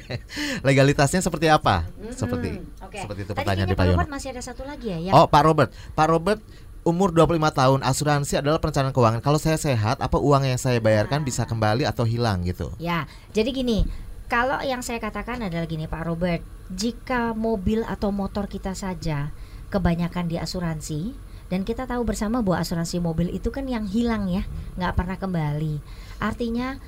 [0.62, 1.88] Legalitasnya seperti apa?
[1.90, 2.12] Mm-mm.
[2.12, 2.48] Seperti
[2.80, 2.98] Oke.
[2.98, 3.96] seperti itu pertanyaan dari Pak Yono.
[3.96, 5.70] Robert masih ada satu lagi ya yang Oh, Pak Robert.
[5.90, 6.40] Pak Robert
[6.82, 9.20] umur 25 tahun, asuransi adalah perencanaan keuangan.
[9.20, 12.72] Kalau saya sehat, apa uang yang saya bayarkan bisa kembali atau hilang gitu?
[12.76, 13.84] Ya, jadi gini,
[14.30, 19.34] kalau yang saya katakan adalah gini Pak Robert, jika mobil atau motor kita saja
[19.74, 21.18] kebanyakan di asuransi
[21.50, 24.46] dan kita tahu bersama bahwa asuransi mobil itu kan yang hilang ya,
[24.78, 25.82] nggak pernah kembali.
[26.22, 26.78] Artinya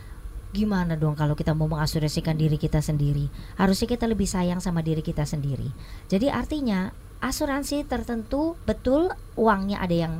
[0.54, 3.26] gimana dong kalau kita mau mengasuransikan diri kita sendiri?
[3.58, 5.66] Harusnya kita lebih sayang sama diri kita sendiri.
[6.06, 10.14] Jadi artinya asuransi tertentu betul uangnya ada yang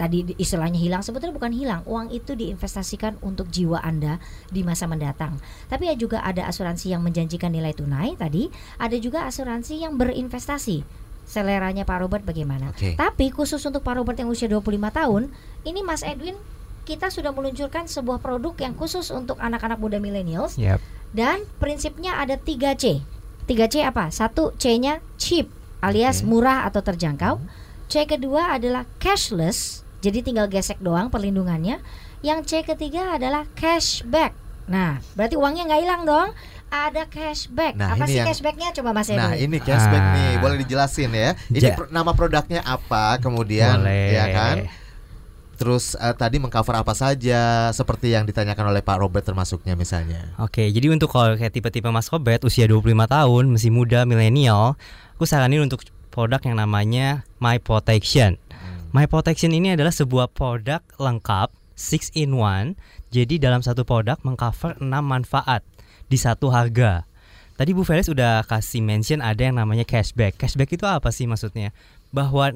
[0.00, 4.16] tadi istilahnya hilang sebetulnya bukan hilang uang itu diinvestasikan untuk jiwa anda
[4.48, 5.36] di masa mendatang
[5.68, 8.48] tapi ya juga ada asuransi yang menjanjikan nilai tunai tadi
[8.80, 10.80] ada juga asuransi yang berinvestasi
[11.28, 12.96] seleranya Pak Robert bagaimana Oke.
[12.96, 15.28] tapi khusus untuk Pak Robert yang usia 25 tahun
[15.68, 16.40] ini Mas Edwin
[16.88, 20.80] kita sudah meluncurkan sebuah produk yang khusus untuk anak-anak muda millennials Yap.
[21.12, 23.04] dan prinsipnya ada 3C.
[23.46, 24.10] 3C apa?
[24.10, 25.46] Satu C-nya cheap
[25.84, 26.28] alias Oke.
[26.34, 27.38] murah atau terjangkau.
[27.90, 31.80] C kedua adalah cashless, jadi tinggal gesek doang perlindungannya.
[32.20, 34.36] Yang C ketiga adalah cashback.
[34.64, 36.28] Nah, berarti uangnya nggak hilang dong.
[36.68, 37.74] Ada cashback.
[37.74, 38.68] Nah, apa ini sih yang- cashbacknya?
[38.72, 40.14] Coba Mas Nah, ini cashback Ah.
[40.14, 41.34] nih, boleh dijelasin ya.
[41.48, 43.18] Ini Ja- pro- nama produknya apa?
[43.18, 44.14] Kemudian Boleh.
[44.14, 44.56] ya kan?
[45.56, 50.32] Terus eh, tadi mengcover apa saja seperti yang ditanyakan oleh Pak Robert termasuknya misalnya.
[50.38, 54.78] Oke, jadi untuk kalau kayak tipe-tipe Mas Robert usia 25 tahun, masih muda, milenial,
[55.14, 58.40] aku saranin untuk produk yang namanya My Protection.
[58.90, 62.74] My Protection ini adalah sebuah produk lengkap 6 in 1.
[63.14, 65.62] Jadi dalam satu produk mengcover 6 manfaat
[66.10, 67.06] di satu harga.
[67.54, 70.34] Tadi Bu Felis udah kasih mention ada yang namanya cashback.
[70.34, 71.70] Cashback itu apa sih maksudnya?
[72.10, 72.50] Bahwa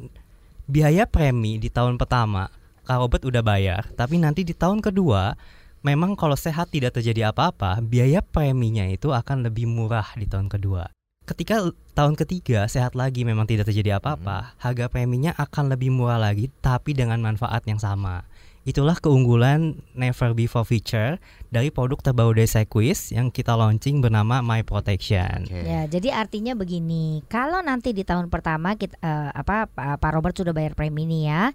[0.66, 2.50] biaya premi di tahun pertama
[2.82, 5.38] Kak Robert udah bayar, tapi nanti di tahun kedua
[5.86, 10.93] memang kalau sehat tidak terjadi apa-apa, biaya preminya itu akan lebih murah di tahun kedua.
[11.24, 16.52] Ketika tahun ketiga sehat lagi memang tidak terjadi apa-apa, harga preminya akan lebih murah lagi
[16.60, 18.28] tapi dengan manfaat yang sama.
[18.64, 24.64] Itulah keunggulan Never Before feature dari produk terbaru dari Sequis yang kita launching bernama My
[24.64, 25.48] Protection.
[25.48, 25.64] Oke.
[25.64, 30.36] Ya, jadi artinya begini, kalau nanti di tahun pertama kita eh, apa Pak Pak Robert
[30.36, 31.52] sudah bayar premi ini ya.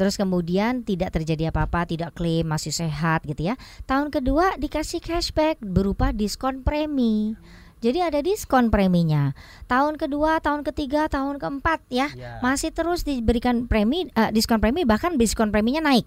[0.00, 3.60] Terus kemudian tidak terjadi apa-apa, tidak klaim, masih sehat gitu ya.
[3.84, 7.36] Tahun kedua dikasih cashback berupa diskon premi.
[7.80, 9.32] Jadi ada diskon preminya.
[9.64, 15.16] Tahun kedua, tahun ketiga, tahun keempat ya, masih terus diberikan premi eh, diskon premi bahkan
[15.16, 16.04] diskon preminya naik.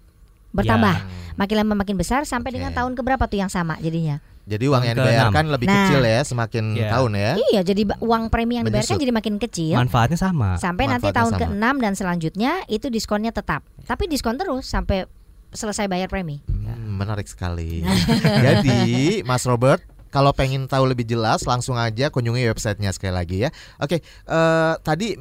[0.50, 0.94] Bertambah.
[1.34, 2.56] Makin lama makin besar sampai Oke.
[2.56, 4.22] dengan tahun keberapa tuh yang sama jadinya.
[4.44, 5.10] Jadi uang Tahun yang ke-enam.
[5.10, 5.74] dibayarkan lebih Nah.
[5.80, 6.88] kecil ya semakin Iya.
[6.92, 7.32] tahun ya.
[7.42, 9.02] Iya, jadi uang premi yang dibayarkan Menyusut.
[9.02, 9.74] jadi makin kecil.
[9.74, 10.48] Manfaatnya sama.
[10.56, 11.40] sampai nanti Manfaatnya tahun sama.
[11.42, 13.64] ke-6 dan selanjutnya itu diskonnya tetap.
[13.82, 15.08] Tapi diskon terus sampai
[15.50, 16.44] selesai bayar premi.
[16.44, 17.82] Hmm, menarik sekali.
[18.46, 19.80] Jadi, Mas Robert,
[20.14, 23.50] kalau pengen tahu lebih jelas, langsung aja kunjungi websitenya sekali lagi ya.
[23.82, 23.98] Oke,
[24.30, 25.18] eh, tadi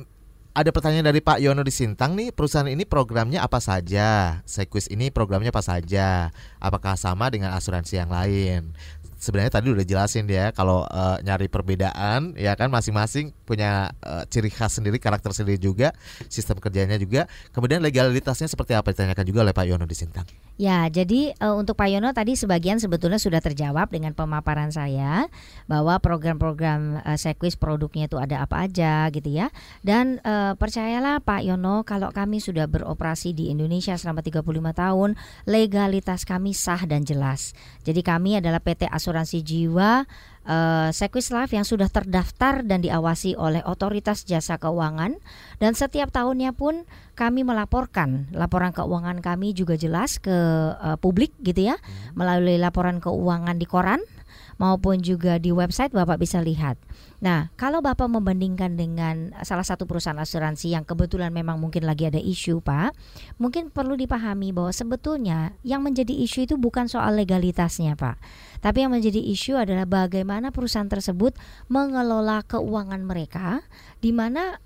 [0.53, 4.38] ada pertanyaan dari Pak Yono di Sintang nih, perusahaan ini programnya apa saja?
[4.45, 6.29] Sequis ini programnya apa saja?
[6.62, 8.77] Apakah sama dengan asuransi yang lain?
[9.23, 14.51] Sebenarnya tadi udah jelasin dia kalau eh, nyari perbedaan ya kan masing-masing punya eh, ciri
[14.51, 15.95] khas sendiri, karakter sendiri juga,
[16.27, 17.31] sistem kerjanya juga.
[17.55, 20.27] Kemudian legalitasnya seperti apa ditanyakan juga oleh Pak Yono di Sintang.
[20.59, 25.31] Ya, jadi eh, untuk Pak Yono tadi sebagian sebetulnya sudah terjawab dengan pemaparan saya
[25.71, 29.47] bahwa program-program uh, produknya itu ada apa aja gitu ya.
[29.86, 35.09] Dan eh, percayalah Pak Yono kalau kami sudah beroperasi di Indonesia selama 35 tahun,
[35.47, 37.53] legalitas kami sah dan jelas.
[37.86, 40.10] Jadi kami adalah PT Asuransi Jiwa
[40.49, 45.21] eh, Sequis Life yang sudah terdaftar dan diawasi oleh Otoritas Jasa Keuangan.
[45.62, 48.34] Dan setiap tahunnya pun kami melaporkan.
[48.34, 50.34] Laporan keuangan kami juga jelas ke
[50.73, 51.78] eh, publik gitu ya
[52.17, 54.02] melalui laporan keuangan di koran
[54.57, 56.77] maupun juga di website Bapak bisa lihat.
[57.23, 62.19] Nah, kalau Bapak membandingkan dengan salah satu perusahaan asuransi yang kebetulan memang mungkin lagi ada
[62.19, 62.91] isu, Pak,
[63.39, 68.19] mungkin perlu dipahami bahwa sebetulnya yang menjadi isu itu bukan soal legalitasnya, Pak.
[68.59, 71.35] Tapi yang menjadi isu adalah bagaimana perusahaan tersebut
[71.71, 73.63] mengelola keuangan mereka
[74.03, 74.59] di mana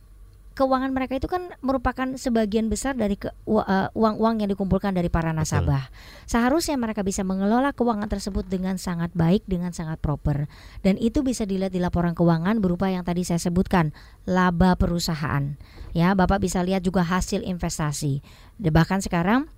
[0.57, 5.93] keuangan mereka itu kan merupakan sebagian besar dari eh, uang-uang yang dikumpulkan dari para nasabah.
[6.25, 10.49] Seharusnya mereka bisa mengelola keuangan tersebut dengan sangat baik, dengan sangat proper.
[10.81, 13.93] Dan itu bisa dilihat di laporan keuangan berupa yang tadi saya sebutkan,
[14.25, 15.55] laba perusahaan.
[15.93, 18.25] Ya, Bapak bisa lihat juga hasil investasi.
[18.57, 19.53] Bahkan sekarang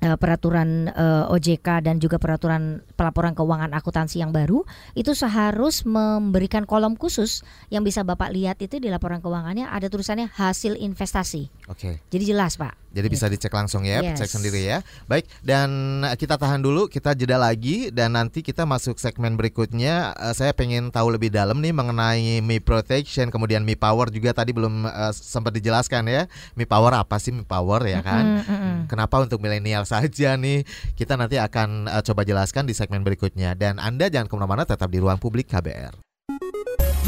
[0.00, 4.64] eh, peraturan eh, OJK dan juga peraturan pelaporan keuangan akuntansi yang baru
[4.96, 10.32] itu seharus memberikan kolom khusus yang bisa Bapak lihat itu di laporan keuangannya ada tulisannya
[10.32, 11.52] hasil investasi.
[11.68, 12.00] Oke.
[12.10, 12.89] Jadi jelas, Pak.
[12.90, 14.18] Jadi bisa dicek langsung ya, Yes.
[14.18, 14.82] cek sendiri ya.
[15.06, 20.10] Baik, dan eh, kita tahan dulu, kita jeda lagi dan nanti kita masuk segmen berikutnya.
[20.18, 24.50] Eh, saya pengen tahu lebih dalam nih mengenai Mi Protection, kemudian Mi Power juga tadi
[24.50, 26.26] belum eh, sempat dijelaskan ya.
[26.58, 28.24] Mi Power apa sih Mi Power ya kan?
[28.24, 28.78] Mm, mm, mm.
[28.90, 30.66] Kenapa untuk milenial saja nih?
[30.98, 33.54] Kita nanti akan eh, coba jelaskan di segmen berikutnya.
[33.54, 35.94] Dan Anda jangan ke mana-mana, tetap di ruang publik KBR.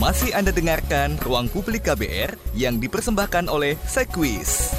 [0.01, 4.75] Masih Anda dengarkan Ruang Publik KBR yang dipersembahkan oleh Sequis.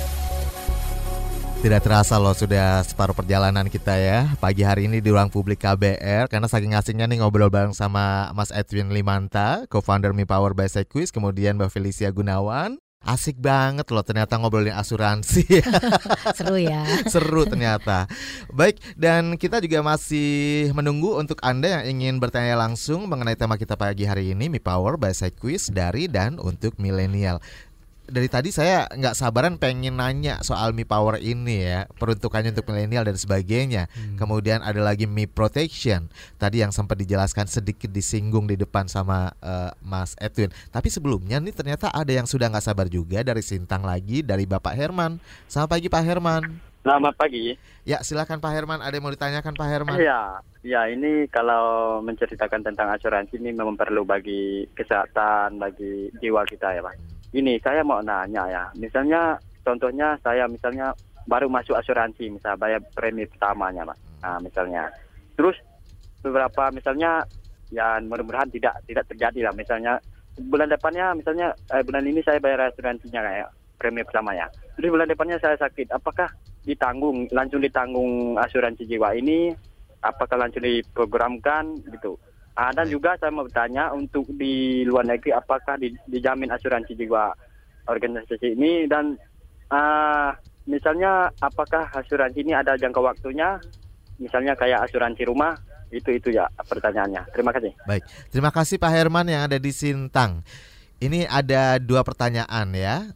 [1.63, 4.27] Tidak terasa loh sudah separuh perjalanan kita ya.
[4.35, 8.51] Pagi hari ini di ruang publik KBR Karena saking asingnya nih ngobrol bareng sama Mas
[8.51, 12.75] Edwin Limanta Co-founder Mi Power by Sequis Kemudian Mbak Felicia Gunawan.
[12.99, 15.63] Asik banget loh ternyata ngobrolin asuransi.
[16.39, 16.83] Seru ya.
[17.07, 18.11] Seru ternyata.
[18.51, 23.79] Baik dan kita juga masih menunggu untuk Anda yang ingin bertanya langsung Mengenai tema kita
[23.79, 27.39] pagi hari ini Mi Power by Sequis Dari dan untuk milenial
[28.13, 33.09] dari tadi saya nggak sabaran pengen nanya soal Mi Power ini ya peruntukannya untuk milenial
[33.09, 33.89] dan sebagainya.
[34.21, 36.05] Kemudian ada lagi Mi Protection
[36.37, 40.53] tadi yang sempat dijelaskan sedikit disinggung di depan sama eh, Mas Edwin.
[40.69, 44.77] Tapi sebelumnya nih ternyata ada yang sudah nggak sabar juga dari Sintang lagi dari Bapak
[44.77, 45.17] Herman.
[45.49, 46.41] Selamat pagi Pak Herman.
[46.85, 47.57] Selamat pagi.
[47.87, 48.79] Ya silakan Pak Herman.
[48.85, 49.97] Ada yang mau ditanyakan Pak Herman?
[49.97, 56.77] Ya, ya ini kalau menceritakan tentang asuransi ini memang perlu bagi kesehatan, bagi jiwa kita
[56.77, 57.12] ya Pak.
[57.33, 60.93] Ini saya mau nanya ya, misalnya contohnya saya misalnya
[61.25, 63.97] baru masuk asuransi, misalnya bayar premi pertamanya Pak.
[64.21, 64.83] Nah misalnya,
[65.33, 65.57] terus
[66.21, 67.25] beberapa misalnya
[67.73, 69.53] ya mudah-mudahan tidak tidak terjadi lah.
[69.57, 69.93] Misalnya
[70.37, 73.49] bulan depannya misalnya eh, bulan ini saya bayar asuransinya kayak
[73.81, 74.47] premi pertamanya.
[74.77, 76.29] Terus bulan depannya saya sakit, apakah
[76.63, 79.51] ditanggung langsung ditanggung asuransi jiwa ini?
[80.03, 82.19] Apakah langsung diprogramkan gitu
[82.57, 87.33] ah, dan juga saya mau bertanya untuk di luar negeri apakah di- dijamin asuransi jiwa
[87.89, 89.17] organisasi ini dan
[89.73, 90.33] ah,
[90.69, 93.59] misalnya apakah asuransi ini ada jangka waktunya
[94.21, 95.57] misalnya kayak asuransi rumah
[95.93, 100.41] itu itu ya pertanyaannya terima kasih Baik, terima kasih Pak Herman yang ada di Sintang.
[101.03, 103.11] Ini ada dua pertanyaan ya.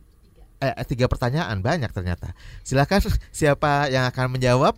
[0.60, 2.36] Eh, eh, tiga pertanyaan banyak ternyata.
[2.68, 3.00] Silakan
[3.32, 4.76] siapa yang akan menjawab?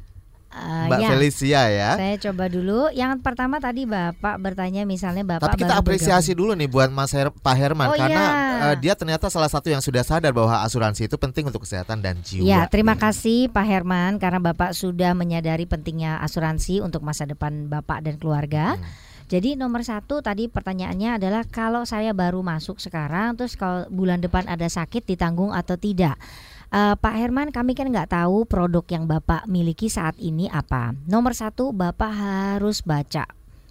[0.50, 1.10] Eh, Mbak ya.
[1.14, 1.90] Felicia ya.
[1.94, 2.90] Saya coba dulu.
[2.90, 7.30] Yang pertama tadi Bapak bertanya misalnya Bapak Tapi kita apresiasi dulu nih buat Mas Her
[7.30, 8.66] Pak Herman Oh, karena iya.
[8.74, 12.18] eh, dia ternyata salah satu yang sudah sadar bahwa asuransi itu penting untuk kesehatan dan
[12.26, 12.46] jiwa.
[12.50, 18.02] Ya, terima kasih Pak Herman karena Bapak sudah menyadari pentingnya asuransi untuk masa depan Bapak
[18.02, 18.74] dan keluarga.
[18.74, 19.10] Hmm.
[19.30, 24.50] Jadi nomor satu tadi pertanyaannya adalah kalau saya baru masuk sekarang, terus kalau bulan depan
[24.50, 26.18] ada sakit ditanggung atau tidak?
[26.70, 30.94] Eh, Pak Herman, kami kan nggak tahu produk yang Bapak miliki saat ini apa.
[31.10, 33.26] Nomor satu, Bapak harus baca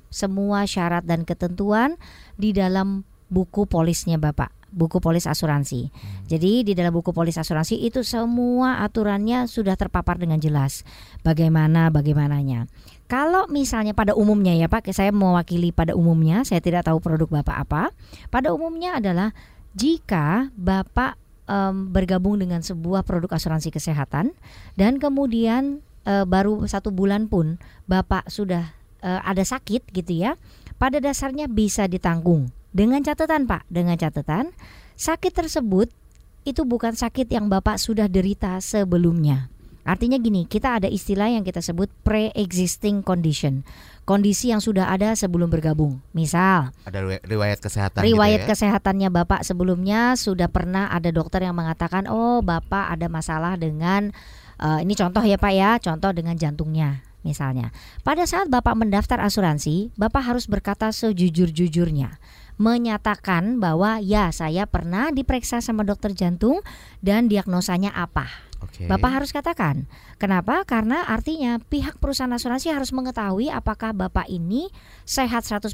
[0.09, 2.01] semua syarat dan ketentuan
[2.35, 4.57] di dalam buku polisnya Bapak.
[4.69, 5.89] buku polis asuransi.
[6.29, 10.85] Jadi di dalam buku polis asuransi itu semua aturannya sudah terpapar dengan jelas.
[11.25, 12.69] Bagaimana bagaimananya.
[13.09, 17.57] Kalau misalnya pada umumnya ya Pak, saya mewakili pada umumnya, saya tidak tahu produk Bapak
[17.65, 17.83] apa.
[18.29, 19.33] Pada umumnya adalah
[19.73, 21.17] jika Bapak
[21.49, 24.37] em, bergabung dengan sebuah produk asuransi kesehatan
[24.77, 27.57] dan kemudian eh, baru satu bulan pun
[27.89, 30.37] Bapak sudah eh, ada sakit gitu ya,
[30.77, 34.53] pada dasarnya bisa ditanggung dengan catatan Pak, dengan catatan
[34.95, 35.89] sakit tersebut
[36.47, 39.53] itu bukan sakit yang Bapak sudah derita sebelumnya.
[39.89, 43.65] Artinya gini, kita ada istilah yang kita sebut pre-existing condition.
[44.05, 46.05] Kondisi yang sudah ada sebelum bergabung.
[46.13, 48.51] Misal, Ada riwa- riwayat kesehatan riwayat gitu ya.
[48.53, 54.13] kesehatannya Bapak sebelumnya sudah pernah ada dokter yang mengatakan, "Oh, Bapak ada masalah dengan
[54.61, 57.73] eh, ini contoh ya Pak ya, contoh dengan jantungnya." Misalnya,
[58.05, 62.21] pada saat Bapak mendaftar asuransi, Bapak harus berkata sejujur-jujurnya
[62.59, 66.59] menyatakan bahwa ya saya pernah diperiksa sama dokter jantung
[66.99, 68.48] dan diagnosanya apa.
[68.59, 68.91] Oke.
[68.91, 69.87] Bapak harus katakan.
[70.19, 70.67] Kenapa?
[70.67, 74.71] Karena artinya pihak perusahaan asuransi harus mengetahui apakah Bapak ini
[75.07, 75.71] sehat 100%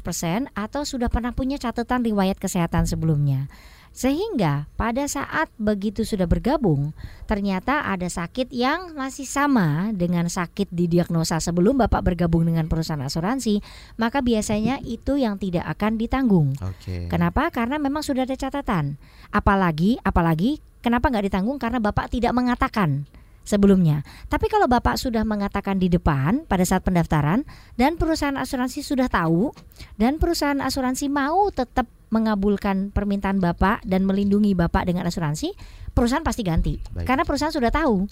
[0.53, 3.49] atau sudah pernah punya catatan riwayat kesehatan sebelumnya.
[3.95, 6.91] Sehingga pada saat begitu sudah bergabung,
[7.31, 13.63] ternyata ada sakit yang masih sama dengan sakit didiagnosa sebelum Bapak bergabung dengan perusahaan asuransi,
[13.95, 16.59] maka biasanya itu yang tidak akan ditanggung.
[16.59, 17.07] Oke.
[17.07, 17.47] Kenapa?
[17.55, 18.99] Karena memang sudah ada catatan.
[19.31, 21.57] Apalagi, apalagi kenapa nggak ditanggung?
[21.57, 23.09] Karena bapak tidak mengatakan
[23.41, 24.05] sebelumnya.
[24.29, 27.41] Tapi kalau bapak sudah mengatakan di depan pada saat pendaftaran
[27.77, 29.53] dan perusahaan asuransi sudah tahu
[29.97, 35.51] dan perusahaan asuransi mau tetap mengabulkan permintaan bapak dan melindungi bapak dengan asuransi,
[35.91, 36.77] perusahaan pasti ganti.
[36.93, 37.05] Baik.
[37.09, 38.05] Karena perusahaan sudah tahu.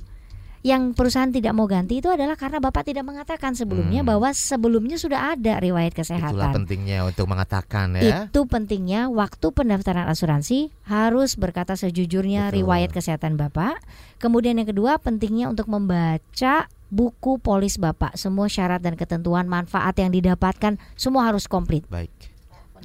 [0.63, 4.15] Yang perusahaan tidak mau ganti itu adalah karena bapak tidak mengatakan sebelumnya Hmm.
[4.15, 6.31] bahwa sebelumnya sudah ada riwayat kesehatan.
[6.31, 8.31] Itulah pentingnya untuk mengatakan ya.
[8.31, 12.63] Itu pentingnya waktu pendaftaran asuransi harus berkata sejujurnya Betul.
[12.63, 13.75] riwayat kesehatan Bapak.
[14.17, 18.15] Kemudian yang kedua pentingnya untuk membaca buku polis Bapak.
[18.15, 22.07] Semua syarat dan ketentuan manfaat yang didapatkan semua harus komplit Baik.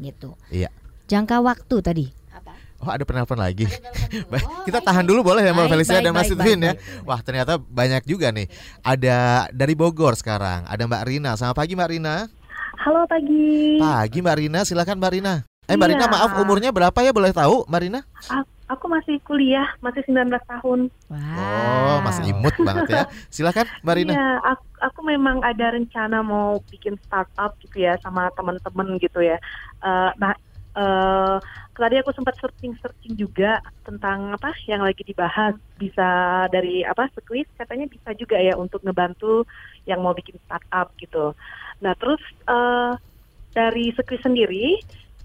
[0.02, 0.34] gitu.
[0.50, 0.74] Iya.
[1.06, 2.06] Jangka waktu tadi.
[2.78, 3.66] Oh ada penelpon lagi.
[4.30, 7.02] Baik, kita tahan dulu boleh ya Mbak Felicia baik, dan Mas baik, Edwin baik, ya.
[7.02, 8.46] Wah ternyata banyak juga nih.
[8.86, 10.62] Ada dari Bogor sekarang.
[10.70, 11.34] Ada Mbak Rina.
[11.34, 12.30] Selamat pagi Mbak Rina.
[12.78, 13.82] Halo pagi.
[13.82, 14.60] Pagi Mbak Rina.
[14.62, 15.34] Silakan Mbak Rina.
[15.66, 15.94] Eh Mbak Iya.
[15.98, 18.00] Rina maaf umurnya berapa ya boleh tahu Mbak Rina?
[18.68, 20.86] Aku masih kuliah, masih 19 tahun.
[21.10, 23.04] Oh masih imut banget ya.
[23.34, 24.12] Silakan Mbak Rina.
[24.14, 29.34] Iya, aku, aku memang ada rencana mau bikin startup gitu ya sama teman-teman gitu ya.
[29.82, 30.32] Eh, nah,
[30.78, 31.36] eh
[31.78, 35.54] tadi aku sempat searching-searching juga tentang apa yang lagi dibahas.
[35.78, 36.08] Bisa
[36.50, 39.46] dari apa Squeeze katanya bisa juga ya untuk ngebantu
[39.86, 41.32] yang mau bikin startup gitu.
[41.80, 42.92] Nah, terus eh
[43.54, 44.78] dari Squeeze sendiri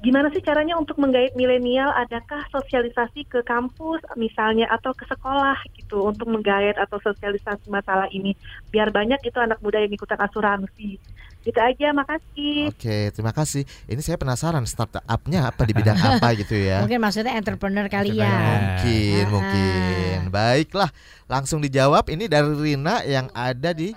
[0.03, 1.89] gimana sih caranya untuk menggait milenial?
[1.95, 8.35] Adakah sosialisasi ke kampus misalnya atau ke sekolah gitu untuk menggait atau sosialisasi masalah ini
[8.67, 10.99] biar banyak itu anak muda yang ikutan asuransi.
[11.43, 12.71] Gitu aja, makasih.
[12.71, 13.67] Oke terima kasih.
[13.85, 16.79] Ini saya penasaran startupnya apa di bidang apa gitu ya.
[16.79, 18.31] Mungkin maksudnya entrepreneur kali ya.
[18.31, 19.29] Mungkin, Ah.
[19.29, 20.17] mungkin.
[20.31, 20.89] Baiklah,
[21.27, 22.07] langsung dijawab.
[22.07, 23.91] Ini dari Rina yang ada di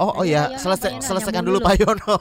[0.00, 1.60] Oh, oh ya, selesai selesaikan dulu.
[1.60, 2.16] Pak Yono.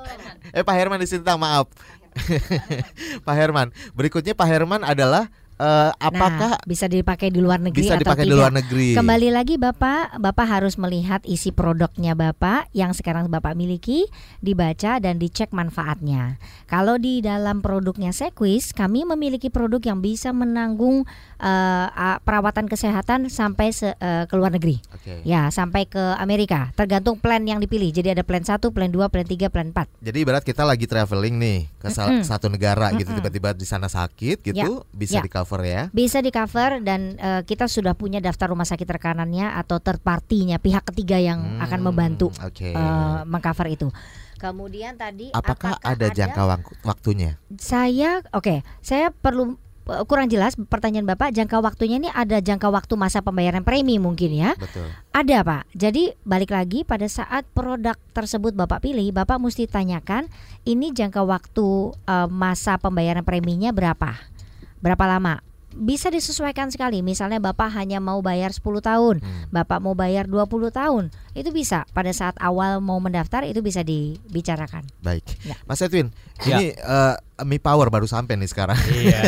[0.54, 1.66] eh Pak Herman di Sintang, maaf.
[3.26, 3.74] Pak Herman.
[3.98, 8.24] Berikutnya Pak Herman adalah eh, apakah nah, bisa dipakai di luar negeri bisa atau dipakai
[8.24, 8.38] di tidak?
[8.38, 8.88] luar negeri?
[8.92, 14.04] Kembali lagi Bapak, Bapak harus melihat isi produknya Bapak yang sekarang Bapak miliki,
[14.38, 16.36] dibaca dan dicek manfaatnya.
[16.66, 21.04] Kalau di dalam produknya Sequis, kami memiliki produk yang bisa menanggung
[21.38, 24.80] a- perawatan kesehatan sampai se- eh, ke luar negeri.
[24.92, 25.20] Oke.
[25.22, 27.92] Ya, sampai ke Amerika, tergantung plan yang dipilih.
[27.92, 29.88] Jadi ada plan 1, plan 2, plan 3, plan 4.
[30.00, 32.24] Jadi ibarat kita lagi traveling nih ke sal- Mm-mm.
[32.26, 33.18] satu negara gitu Mm-mm.
[33.20, 35.24] tiba-tiba di sana sakit gitu bisa ya.
[35.24, 35.82] di cover ya.
[35.90, 40.58] Bisa di cover dan eh, kita sudah punya daftar rumah sakit rekanannya atau third party-nya
[40.58, 42.74] pihak ketiga yang akan Hmm, membantu Oke.
[42.74, 43.88] eh, mengcover itu.
[44.36, 47.38] Kemudian tadi apakah, ada jangka wak- waktunya?
[47.56, 49.54] Saya oke, saya perlu
[49.86, 54.34] eh, kurang jelas pertanyaan Bapak jangka waktunya ini ada jangka waktu masa pembayaran premi mungkin
[54.34, 54.52] ya.
[54.58, 54.90] Betul.
[55.14, 55.72] Ada Pak.
[55.72, 60.26] Jadi balik lagi pada saat produk tersebut Bapak pilih, Bapak mesti tanyakan
[60.64, 61.66] ini jangka waktu
[62.04, 64.35] eh, masa pembayaran preminya berapa?
[64.78, 65.40] Berapa lama?
[65.76, 67.04] Bisa disesuaikan sekali.
[67.04, 69.52] Misalnya Bapak hanya mau bayar 10 tahun, Hmm.
[69.52, 71.12] Bapak mau bayar 20 tahun.
[71.36, 74.88] Itu bisa pada saat awal mau mendaftar itu bisa dibicarakan.
[75.04, 75.24] Baik.
[75.44, 75.56] Ya.
[75.68, 76.56] Mas Edwin, Ya.
[76.56, 77.14] ini eh,
[77.44, 78.80] Mi Power baru sampai nih sekarang.
[78.88, 79.20] Iya.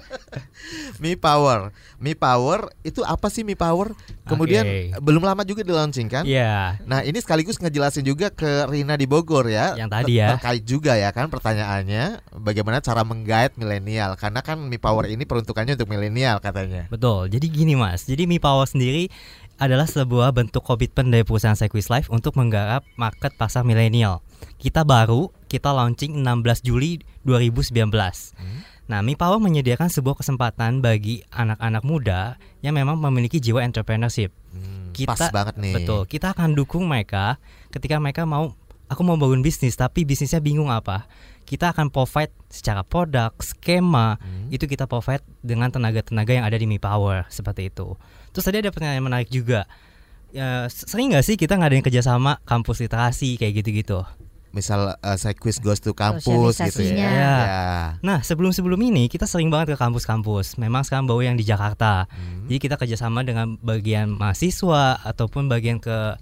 [1.02, 1.68] Mi Power.
[2.00, 3.92] Mi Power itu apa sih Mi Power?
[4.24, 4.96] Kemudian Oke.
[5.04, 6.24] belum lama juga di launching kan?
[6.24, 6.80] Iya.
[6.88, 10.28] Nah ini sekaligus ngejelasin juga ke Rina di Bogor ya Yang tadi ya.
[10.38, 15.74] Terkait juga ya kan pertanyaannya Bagaimana cara menggait milenial Karena kan Mi Power ini peruntukannya
[15.76, 17.28] untuk milenial katanya Betul.
[17.28, 18.06] Jadi gini Mas.
[18.06, 19.10] Jadi Mi Power sendiri
[19.60, 24.24] adalah sebuah bentuk komitmen dari perusahaan Sequis Life untuk menggarap market pasar milenial.
[24.56, 27.90] Kita baru kita launching 16 Juli 2019.
[28.90, 34.34] Nah, Mi Power menyediakan sebuah kesempatan bagi anak-anak muda yang memang memiliki jiwa entrepreneurship.
[34.50, 36.10] Hmm, Kita Pas banget nih Betul.
[36.10, 37.38] Kita akan dukung mereka
[37.70, 38.50] ketika mereka mau
[38.90, 41.06] aku mau bangun bisnis tapi bisnisnya bingung apa.
[41.46, 44.50] Kita akan provide secara produk, skema, Hmm.
[44.50, 47.94] itu kita provide dengan tenaga-tenaga yang ada di Mi Power seperti itu.
[48.34, 49.70] Terus tadi ada pertanyaan menarik juga.
[50.30, 54.02] Ya, sering nggak sih kita ngadain kerjasama kampus literasi kayak gitu-gitu?
[54.50, 56.94] Misal uh, saya quiz goes to kampus gitu ya.
[56.98, 57.10] Ya.
[57.10, 57.38] Ya.
[58.02, 60.58] Nah sebelum-sebelum ini kita sering banget ke kampus-kampus.
[60.58, 62.10] Memang sekarang baru yang di Jakarta.
[62.10, 62.50] Hmm.
[62.50, 66.18] Jadi kita kerjasama dengan bagian mahasiswa ataupun bagian ke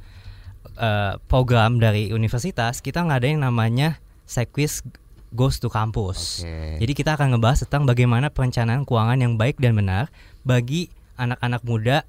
[0.76, 2.85] eh, program dari universitas.
[2.85, 3.97] Kita ngadain namanya
[4.29, 4.85] Sequis
[5.33, 6.45] Goes to Campus.
[6.45, 6.85] Oke.
[6.85, 10.12] Jadi kita akan ngebahas tentang bagaimana perencanaan keuangan yang baik dan benar
[10.45, 12.05] bagi anak-anak muda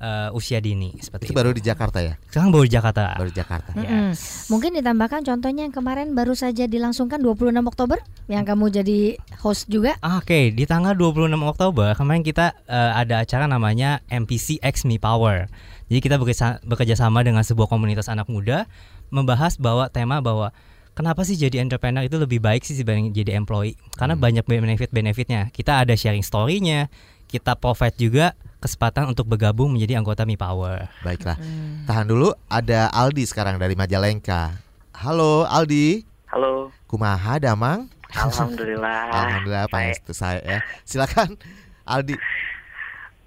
[0.00, 1.38] eh, usia dini seperti Itu itu.
[1.38, 3.02] baru di Jakarta ya Sekarang baru di Jakarta.
[3.14, 3.70] Baru di Jakarta.
[3.78, 4.50] Yes.
[4.50, 9.00] Mungkin ditambahkan contohnya yang kemarin baru saja dilangsungkan 26 Oktober yang kamu jadi
[9.44, 9.94] host juga.
[10.00, 14.96] Ah, Oke, di tanggal 26 Oktober kemarin kita eh, ada acara namanya MPC X Me
[14.98, 15.46] Power.
[15.92, 18.64] Jadi kita bekerja, sama dengan sebuah komunitas anak muda
[19.12, 20.48] membahas bahwa tema bahwa
[20.96, 23.76] kenapa sih jadi entrepreneur itu lebih baik sih dibanding jadi employee?
[23.94, 25.52] Karena banyak benefit-benefitnya.
[25.52, 26.88] Kita ada sharing story-nya,
[27.28, 28.26] kita provide juga
[28.64, 30.88] kesempatan untuk bergabung menjadi anggota Mi Power.
[31.04, 31.36] Baiklah.
[31.84, 34.56] Tahan dulu Ada Aldi sekarang dari Majalengka.
[34.96, 36.00] Halo Aldi.
[36.32, 37.92] Halo, Kumaha damang?
[38.14, 39.10] Alhamdulillah.
[39.14, 40.00] Alhamdulillah Baik.
[40.06, 40.58] Pak saya ya.
[40.88, 41.36] Silakan
[41.84, 42.16] Aldi.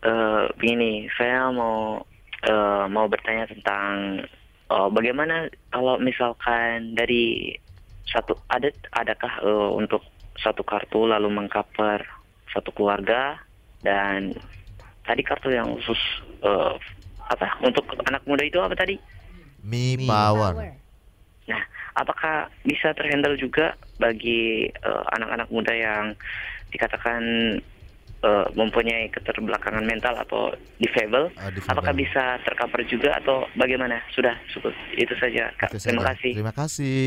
[0.02, 2.02] Eh, begini, saya mau
[2.42, 4.26] eh, mau bertanya tentang
[4.74, 7.54] eh, bagaimana kalau misalkan dari
[8.10, 10.02] satu ada adakah eh, untuk
[10.42, 12.02] satu kartu lalu mengcover
[12.54, 13.38] satu keluarga
[13.86, 14.34] dan
[15.08, 16.00] tadi kartu yang khusus
[16.44, 16.74] eh,
[17.28, 18.96] apa untuk anak muda itu apa tadi?
[19.64, 20.78] Mi Power
[21.48, 21.64] Nah,
[21.96, 26.06] apakah bisa terhandle juga bagi eh, anak-anak muda yang
[26.76, 27.24] dikatakan
[28.20, 30.52] eh, mempunyai keterbelakangan mental atau
[30.84, 31.32] difabel?
[31.32, 31.72] Oh, difabel.
[31.72, 34.04] Apakah bisa tercover juga atau bagaimana?
[34.12, 34.76] Sudah, cukup.
[35.00, 35.72] Itu saja, Kak.
[35.72, 36.12] Itu Terima saja.
[36.20, 36.32] kasih.
[36.36, 36.98] Terima kasih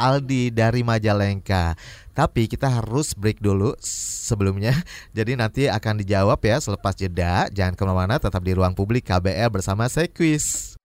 [0.00, 1.76] Aldi dari Majalengka.
[2.14, 4.72] Tapi kita harus break dulu sebelumnya.
[5.16, 7.50] Jadi nanti akan dijawab ya selepas jeda.
[7.50, 10.78] Jangan ke mana-mana, tetap di ruang publik KBR bersama Quiz.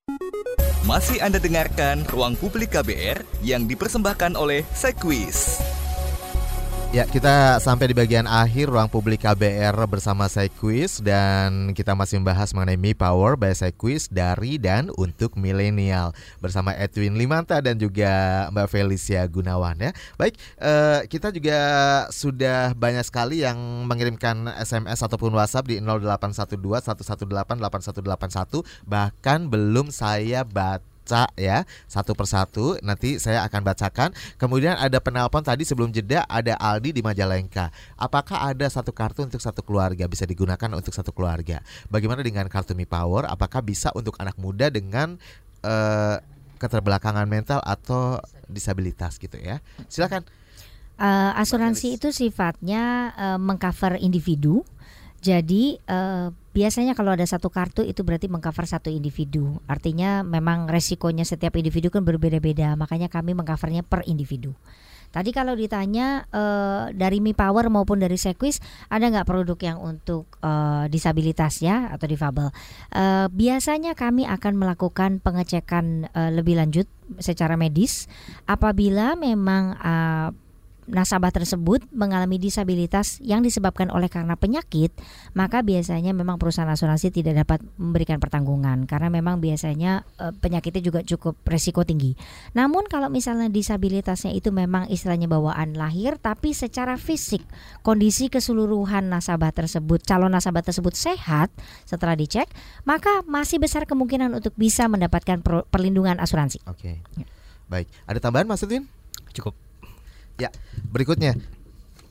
[0.90, 5.62] Masih Anda dengarkan Ruang Publik KBR yang dipersembahkan oleh Sekwis.
[6.90, 12.18] Ya, kita sampai di bagian akhir ruang publik KBR bersama saya Quiz dan kita masih
[12.18, 16.18] membahas mengenai Mi Power by saya Quiz dari dan untuk milenial.
[16.42, 18.10] Bersama Edwin Limanta dan juga
[18.50, 19.94] Mbak Felicia Gunawan ya.
[20.18, 21.60] Baik, eh, kita juga
[22.10, 30.42] sudah banyak sekali yang mengirimkan SMS ataupun WhatsApp di 0812 118 8181 bahkan belum saya
[30.42, 30.99] baca
[31.36, 32.78] ya satu persatu.
[32.86, 34.10] Nanti saya akan bacakan.
[34.38, 37.74] Kemudian ada penelpon tadi sebelum jeda ada Aldi di Majalengka.
[37.98, 40.06] Apakah ada satu kartu untuk satu keluarga?
[40.06, 41.62] Bisa digunakan untuk satu keluarga.
[41.90, 43.26] Bagaimana dengan kartu Mi Power?
[43.26, 45.18] Apakah bisa untuk anak muda dengan
[45.66, 46.18] eh,
[46.60, 49.64] keterbelakangan mental atau disabilitas gitu ya?
[49.88, 50.28] Silakan.
[51.00, 54.68] Eh, asuransi itu sifatnya eh, mengcover individu.
[55.20, 59.60] Jadi eh, biasanya kalau ada satu kartu itu berarti mengcover satu individu.
[59.68, 62.80] Artinya memang resikonya setiap individu kan berbeda-beda.
[62.80, 64.56] Makanya kami mengcovernya per individu.
[65.10, 68.62] Tadi kalau ditanya eh, dari Mi Power maupun dari Sequis
[68.94, 72.54] ada nggak produk yang untuk eh, disabilitas ya atau difabel?
[72.94, 76.86] Eh, biasanya kami akan melakukan pengecekan lebih lanjut
[77.18, 78.06] secara medis
[78.46, 79.74] apabila memang
[80.90, 84.92] nasabah tersebut mengalami disabilitas yang disebabkan oleh karena penyakit,
[85.38, 91.00] maka biasanya memang perusahaan asuransi tidak dapat memberikan pertanggungan karena memang biasanya eh, penyakitnya juga
[91.06, 92.18] cukup resiko tinggi.
[92.58, 97.46] Namun kalau misalnya disabilitasnya itu memang istilahnya bawaan lahir tapi secara fisik
[97.86, 101.54] kondisi keseluruhan nasabah tersebut, calon nasabah tersebut sehat
[101.86, 102.50] setelah dicek,
[102.84, 106.62] maka masih besar kemungkinan untuk bisa mendapatkan perlindungan asuransi.
[106.66, 107.02] oke
[107.70, 108.90] baik ada tambahan Mas Edwin
[109.34, 109.69] Cukup.
[110.40, 110.50] Ya,
[110.90, 111.36] berikutnya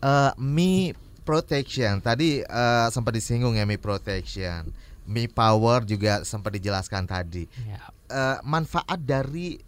[0.04, 0.92] eh Mi
[1.26, 4.68] Protection tadi eh, sempat disinggung ya Mi Protection,
[5.04, 7.44] Mi Power juga sempat dijelaskan tadi.
[7.68, 7.80] Ya.
[8.08, 9.60] Eh, manfaat dari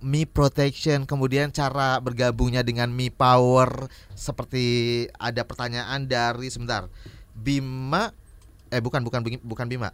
[0.00, 6.88] Mi Protection kemudian cara bergabungnya dengan Mi Power seperti ada pertanyaan dari sebentar
[7.36, 8.12] Bima
[8.68, 9.92] eh bukan bukan bukan Bima.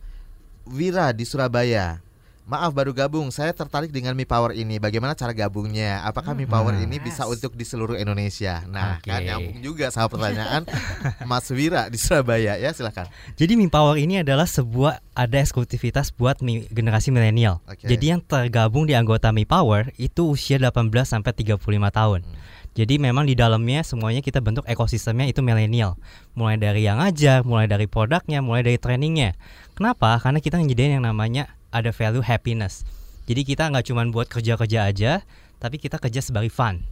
[0.66, 2.02] Wira di Surabaya.
[2.46, 4.78] Maaf baru gabung, saya tertarik dengan Mi Power ini.
[4.78, 6.06] Bagaimana cara gabungnya?
[6.06, 6.86] Apakah Mi Power Hmm.
[6.86, 8.62] ini bisa untuk di seluruh Indonesia?
[8.70, 9.10] Nah, Oke.
[9.10, 10.62] kan nyambung juga sama pertanyaan
[11.26, 13.10] Mas Wira di Surabaya ya, silakan.
[13.34, 17.66] Jadi Mi Power ini adalah sebuah ada eksklusivitas buat mi- generasi milenial.
[17.66, 17.82] Oke.
[17.82, 21.58] Jadi yang tergabung di anggota Mi Power itu usia 18 sampai 35
[21.90, 22.22] tahun.
[22.22, 22.38] Hmm.
[22.78, 25.98] Jadi memang di dalamnya semuanya kita bentuk ekosistemnya itu milenial.
[26.38, 29.34] Mulai dari yang ngajar, mulai dari produknya, mulai dari trainingnya.
[29.74, 30.14] Kenapa?
[30.22, 31.50] Karena kita nyediain yang namanya
[31.82, 32.82] ada value happiness.
[33.26, 35.12] Jadi kita nggak cuma buat kerja-kerja aja,
[35.58, 36.86] tapi kita kerja sebagai fun.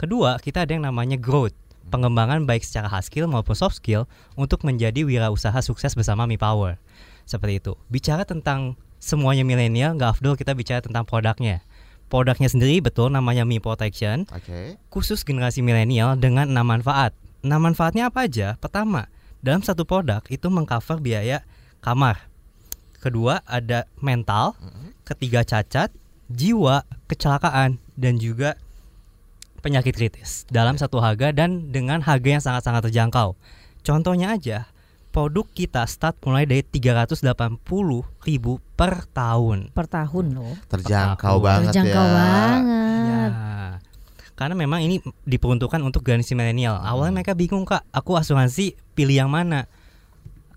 [0.00, 1.54] Kedua, kita ada yang namanya growth,
[1.92, 6.80] pengembangan baik secara hard skill maupun soft skill untuk menjadi wirausaha sukses bersama Mi Power.
[7.28, 7.72] Seperti itu.
[7.92, 11.60] Bicara tentang semuanya milenial, nggak afdol kita bicara tentang produknya.
[12.08, 14.76] Produknya sendiri betul namanya Mi Protection, Oke.
[14.92, 17.16] khusus generasi milenial dengan enam manfaat.
[17.44, 18.56] Enam manfaatnya apa aja?
[18.56, 19.08] Pertama,
[19.44, 21.44] dalam satu produk itu mengcover biaya
[21.84, 22.32] kamar.
[23.04, 24.56] Kedua, ada mental.
[25.04, 25.92] Ketiga, cacat,
[26.32, 28.56] jiwa, kecelakaan, dan juga
[29.60, 33.36] penyakit kritis dalam satu harga dan dengan harga yang sangat-sangat terjangkau.
[33.84, 34.68] Contohnya aja,
[35.12, 37.60] produk kita start mulai dari 380.000
[38.24, 39.68] ribu per tahun.
[39.76, 40.56] per tahun loh.
[40.72, 41.44] Terjangkau tahun.
[41.44, 42.12] banget Terjangkau ya.
[42.16, 43.32] banget.
[43.32, 43.54] Ya.
[44.34, 44.98] Karena memang ini
[45.28, 46.80] diperuntukkan untuk generasi milenial.
[46.80, 46.90] Hmm.
[46.90, 49.70] Awalnya mereka bingung kak, aku asuransi pilih yang mana?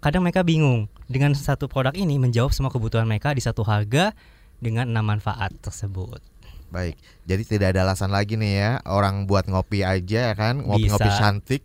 [0.02, 0.90] Kadang mereka bingung.
[1.08, 4.12] Dengan satu produk ini menjawab semua kebutuhan mereka di satu harga
[4.60, 6.20] dengan enam manfaat tersebut.
[6.68, 11.08] Baik, jadi tidak ada alasan lagi nih ya orang buat ngopi aja ya kan, ngopi-ngopi
[11.16, 11.64] cantik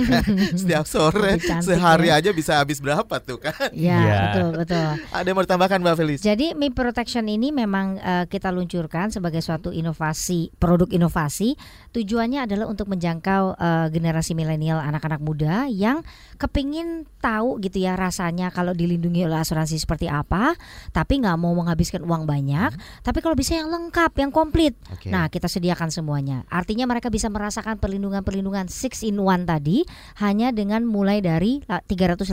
[0.64, 2.24] setiap sore cantik sehari ya.
[2.24, 3.68] aja bisa habis berapa tuh kan?
[3.76, 4.16] Ya, Iya.
[4.24, 4.88] betul betul.
[5.12, 6.20] Ada yang mau ditambahkan Mbak Felis?
[6.24, 11.60] Jadi Mi Protection ini memang eh, kita luncurkan sebagai suatu inovasi, produk inovasi.
[11.92, 16.00] Tujuannya adalah untuk menjangkau eh, generasi milenial, anak-anak muda yang
[16.40, 20.56] kepingin tahu gitu ya rasanya kalau dilindungi oleh asuransi seperti apa,
[20.88, 22.72] tapi nggak mau menghabiskan uang banyak.
[23.04, 24.72] Tapi kalau bisa yang lengkap, yang komplit.
[24.88, 25.12] Oke.
[25.12, 26.48] Nah, kita sediakan semuanya.
[26.48, 29.84] Artinya mereka bisa merasakan perlindungan-perlindungan 6 in 1 tadi
[30.18, 32.24] hanya dengan mulai dari la- 380.000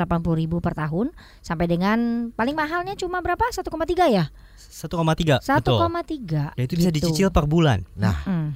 [0.63, 1.11] per tahun
[1.43, 1.97] sampai dengan
[2.31, 3.43] paling mahalnya cuma berapa?
[3.51, 4.31] 1,3 ya?
[4.55, 5.77] 1,3 betul.
[5.83, 6.55] 1,3.
[6.55, 7.11] Dan itu bisa gitu.
[7.11, 7.83] dicicil per bulan.
[7.99, 8.55] Nah, Hmm.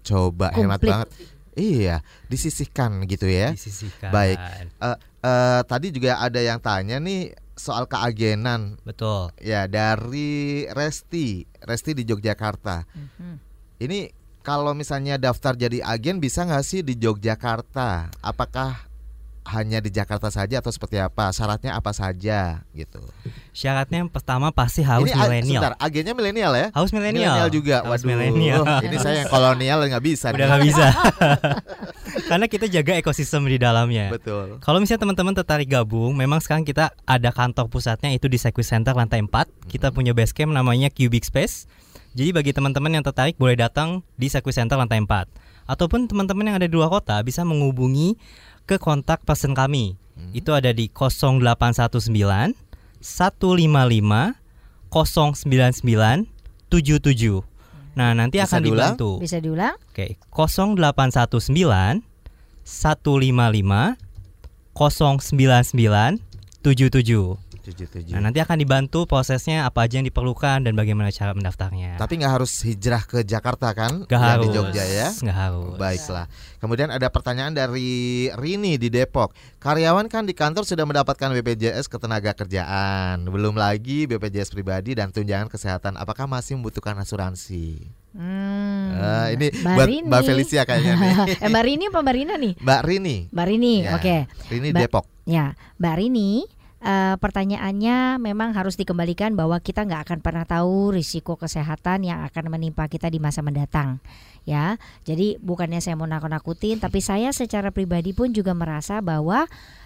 [0.00, 0.90] coba hemat Komplit.
[0.94, 1.08] banget.
[1.60, 2.00] Iya,
[2.32, 3.52] disisihkan gitu ya.
[3.52, 4.08] Disisihkan.
[4.08, 4.40] Baik.
[5.20, 9.28] Eh, tadi juga ada yang tanya nih soal keagenan Betul.
[9.36, 12.88] ya dari Resti, Resti di Yogyakarta.
[12.88, 13.34] Mhm.
[13.84, 14.08] Ini
[14.40, 18.08] kalau misalnya daftar jadi agen bisa nggak sih di Yogyakarta?
[18.24, 18.88] Apakah
[19.48, 21.32] hanya di Jakarta saja atau seperti apa?
[21.32, 23.00] Syaratnya apa saja gitu?
[23.50, 25.60] Syaratnya yang pertama pasti harus milenial.
[25.60, 26.66] sebentar, agennya milenial ya?
[26.70, 27.48] Harus milenial.
[27.48, 27.82] juga.
[27.82, 28.62] Harus Waduh, milenial.
[28.86, 30.30] ini saya yang kolonial nggak bisa.
[30.30, 30.86] Udah nggak bisa.
[32.30, 34.12] Karena kita jaga ekosistem di dalamnya.
[34.12, 34.60] Betul.
[34.62, 38.94] Kalau misalnya teman-teman tertarik gabung, memang sekarang kita ada kantor pusatnya itu di Circuit Center
[38.94, 39.30] lantai 4.
[39.66, 41.66] Kita punya base camp namanya Cubic Space.
[42.10, 45.70] Jadi bagi teman-teman yang tertarik boleh datang di Circuit Center lantai 4.
[45.70, 48.18] Ataupun teman-teman yang ada di luar kota bisa menghubungi
[48.70, 49.98] ke kontak person kami.
[50.30, 52.54] Itu ada di 0819
[53.02, 54.38] 155
[54.94, 56.30] 099
[56.70, 57.42] 77.
[57.98, 58.94] Nah, nanti Bisa akan diulang?
[58.94, 59.18] dibantu.
[59.18, 59.74] Bisa diulang?
[59.90, 62.06] Oke, 0819
[62.62, 63.98] 155
[64.78, 66.22] 099
[66.62, 67.49] 77.
[67.60, 68.12] Tujuh, tujuh.
[68.16, 72.00] Nah, nanti akan dibantu prosesnya apa aja yang diperlukan dan bagaimana cara mendaftarnya.
[72.00, 74.08] Tapi nggak harus hijrah ke Jakarta kan?
[74.08, 74.44] Yang harus.
[74.44, 75.08] di Jogja ya.
[75.12, 75.76] Nggak harus.
[75.76, 76.26] Baiklah.
[76.56, 77.90] Kemudian ada pertanyaan dari
[78.32, 79.36] Rini di Depok.
[79.60, 85.52] Karyawan kan di kantor sudah mendapatkan BPJS ketenaga kerjaan, belum lagi BPJS pribadi dan tunjangan
[85.52, 86.00] kesehatan.
[86.00, 87.84] Apakah masih membutuhkan asuransi?
[88.10, 88.90] Hmm.
[88.90, 90.08] Eh, ini Mbak buat Rini.
[90.08, 91.12] Mbak Felicia kayaknya nih.
[91.44, 92.52] eh, Mbak Rini apa Mbak Rina nih?
[92.58, 93.16] Mbak Rini.
[93.30, 94.16] Mbak Rini, Ya, oke.
[94.50, 95.04] Rini Mbak- Depok.
[95.28, 95.46] Ya,
[95.78, 96.30] Mbak Rini,
[96.80, 102.52] eh, pertanyaannya memang harus dikembalikan bahwa kita nggak akan pernah tahu risiko kesehatan yang akan
[102.52, 104.00] menimpa kita di masa mendatang.
[104.48, 109.44] Ya, jadi bukannya saya mau nakut-nakutin, tapi saya secara pribadi pun juga merasa bahwa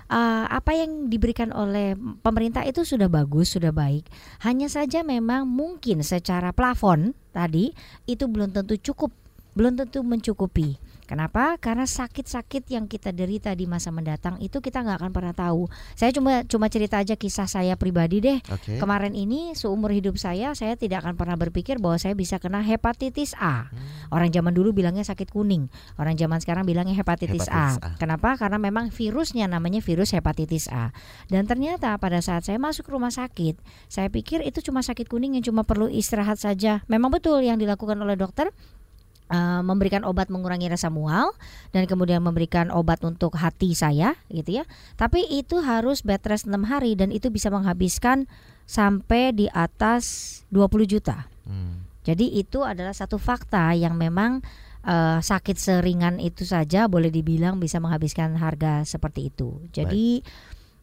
[0.09, 4.07] eh, apa yang diberikan oleh pemerintah itu sudah bagus, sudah baik.
[4.47, 7.75] Hanya saja memang mungkin secara plafon tadi
[8.07, 9.11] itu belum tentu cukup,
[9.59, 10.79] belum tentu mencukupi.
[11.05, 11.61] Kenapa?
[11.61, 15.69] Karena sakit-sakit yang kita derita di masa mendatang itu kita nggak akan pernah tahu.
[15.93, 18.39] Saya cuma cuma cerita aja kisah saya pribadi deh.
[18.49, 18.81] Oke.
[18.81, 23.37] Kemarin ini seumur hidup saya saya tidak akan pernah berpikir bahwa saya bisa kena hepatitis
[23.37, 23.69] A.
[24.09, 25.69] Orang zaman dulu bilangnya sakit kuning,
[26.01, 27.77] orang zaman sekarang bilangnya hepatitis, A.
[27.77, 28.01] Hepatitis A.
[28.01, 28.41] Kenapa?
[28.41, 30.91] Karena memang virusnya namanya virus hepatitis A.
[31.29, 33.61] Dan ternyata pada saat saya masuk rumah sakit,
[33.93, 36.81] saya pikir itu cuma sakit kuning yang cuma perlu istirahat saja.
[36.89, 38.49] Memang betul yang dilakukan oleh dokter
[39.31, 41.33] uh, memberikan obat mengurangi rasa mual
[41.71, 44.65] dan kemudian memberikan obat untuk hati saya gitu ya.
[44.97, 48.29] Tapi itu harus bed rest 6 hari dan itu bisa menghabiskan
[48.65, 51.29] sampai di atas 20 juta.
[51.45, 51.85] Hmm.
[52.05, 54.45] Jadi itu adalah satu fakta yang memang
[54.85, 59.57] uh, sakit seringan itu saja boleh dibilang bisa menghabiskan harga seperti itu.
[59.73, 60.21] Jadi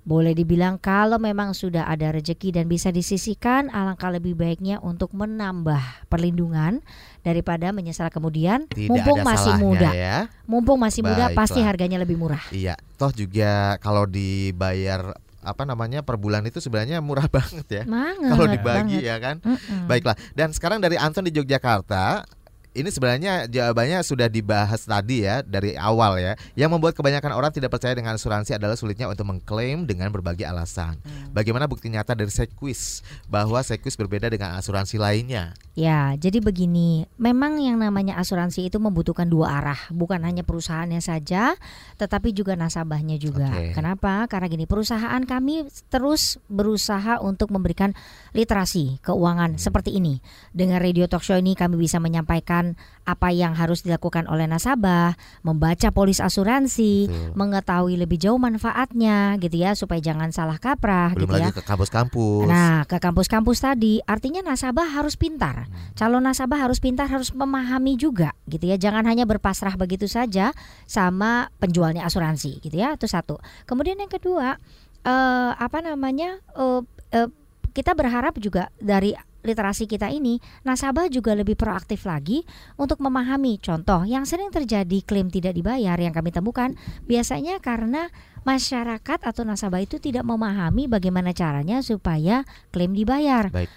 [0.02, 5.78] boleh dibilang kalau memang sudah ada rezeki dan bisa disisihkan alangkah lebih baiknya untuk menambah
[6.10, 6.82] perlindungan
[7.22, 9.89] daripada menyesal kemudian Tidak mumpung masih muda.
[9.93, 10.18] ya.
[10.49, 11.38] Mumpung masih muda Baiklah.
[11.38, 12.41] pasti harganya lebih murah.
[12.49, 17.84] Iya, toh juga kalau dibayar apa namanya per bulan itu sebenarnya murah banget ya.
[17.86, 19.06] Kalau dibagi banget.
[19.06, 19.36] ya kan.
[19.38, 19.86] Mm-mm.
[19.86, 20.18] Baiklah.
[20.34, 22.26] Dan sekarang dari Anton di Yogyakarta
[22.72, 26.39] ini sebenarnya jawabannya sudah dibahas tadi ya dari awal ya.
[26.55, 30.95] Yang membuat kebanyakan orang tidak percaya dengan asuransi adalah sulitnya untuk mengklaim dengan berbagai alasan.
[31.03, 31.36] Hmm.
[31.36, 35.51] Bagaimana bukti nyata dari Sequis bahwa Sequis berbeda dengan asuransi lainnya?
[35.76, 41.55] Ya, jadi begini, memang yang namanya asuransi itu membutuhkan dua arah, bukan hanya perusahaannya saja,
[41.95, 43.47] tetapi juga nasabahnya juga.
[43.51, 43.72] Oke.
[43.76, 44.28] Kenapa?
[44.28, 47.95] Karena gini, perusahaan kami terus berusaha untuk memberikan
[48.36, 50.19] literasi keuangan seperti ini.
[50.51, 52.61] Dengan radio talk show ini kami bisa menyampaikan
[53.01, 57.34] apa yang harus dilakukan oleh nasabah, membaca polis asuransi, Betul.
[57.34, 61.49] mengetahui lebih jauh manfaatnya gitu ya supaya jangan salah kaprah Belum gitu ya.
[61.49, 62.45] lagi ke kampus-kampus.
[62.45, 65.66] Nah, ke kampus-kampus tadi artinya nasabah harus pintar.
[65.97, 68.78] Calon nasabah harus pintar, harus memahami juga gitu ya.
[68.78, 70.53] Jangan hanya berpasrah begitu saja
[70.86, 72.93] sama penjualnya asuransi gitu ya.
[72.93, 73.41] Itu satu.
[73.66, 74.62] Kemudian yang kedua,
[75.01, 76.38] eh apa namanya?
[76.53, 76.82] eh
[77.18, 77.30] eh,
[77.72, 82.46] kita berharap juga dari literasi kita ini nasabah juga lebih proaktif lagi
[82.78, 86.74] untuk memahami contoh yang sering terjadi klaim tidak dibayar yang kami temukan
[87.06, 88.10] biasanya karena
[88.42, 92.42] masyarakat atau nasabah itu tidak memahami bagaimana caranya supaya
[92.74, 93.54] klaim dibayar.
[93.54, 93.70] Baik.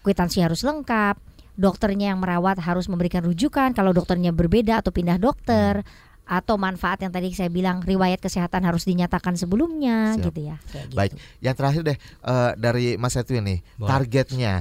[0.00, 1.20] Kwitansi harus lengkap,
[1.60, 5.84] dokternya yang merawat harus memberikan rujukan kalau dokternya berbeda atau pindah dokter
[6.30, 10.30] atau manfaat yang tadi saya bilang riwayat kesehatan harus dinyatakan sebelumnya Siap.
[10.30, 10.56] gitu ya.
[10.70, 10.96] Kayak gitu.
[10.96, 11.12] Baik,
[11.42, 13.88] yang terakhir deh eh, dari Mas Edwin nih, Boleh.
[13.90, 14.54] targetnya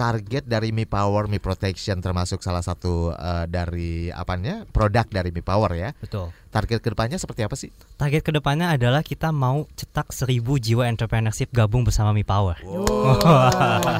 [0.00, 5.44] target dari Mi Power Mi Protection termasuk salah satu eh, dari apanya produk dari Mi
[5.44, 5.92] Power ya.
[6.00, 6.32] Betul.
[6.50, 7.70] Target ke depannya seperti apa sih?
[8.00, 12.58] Target ke depannya adalah kita mau cetak 1000 jiwa entrepreneurship gabung bersama Mi Power.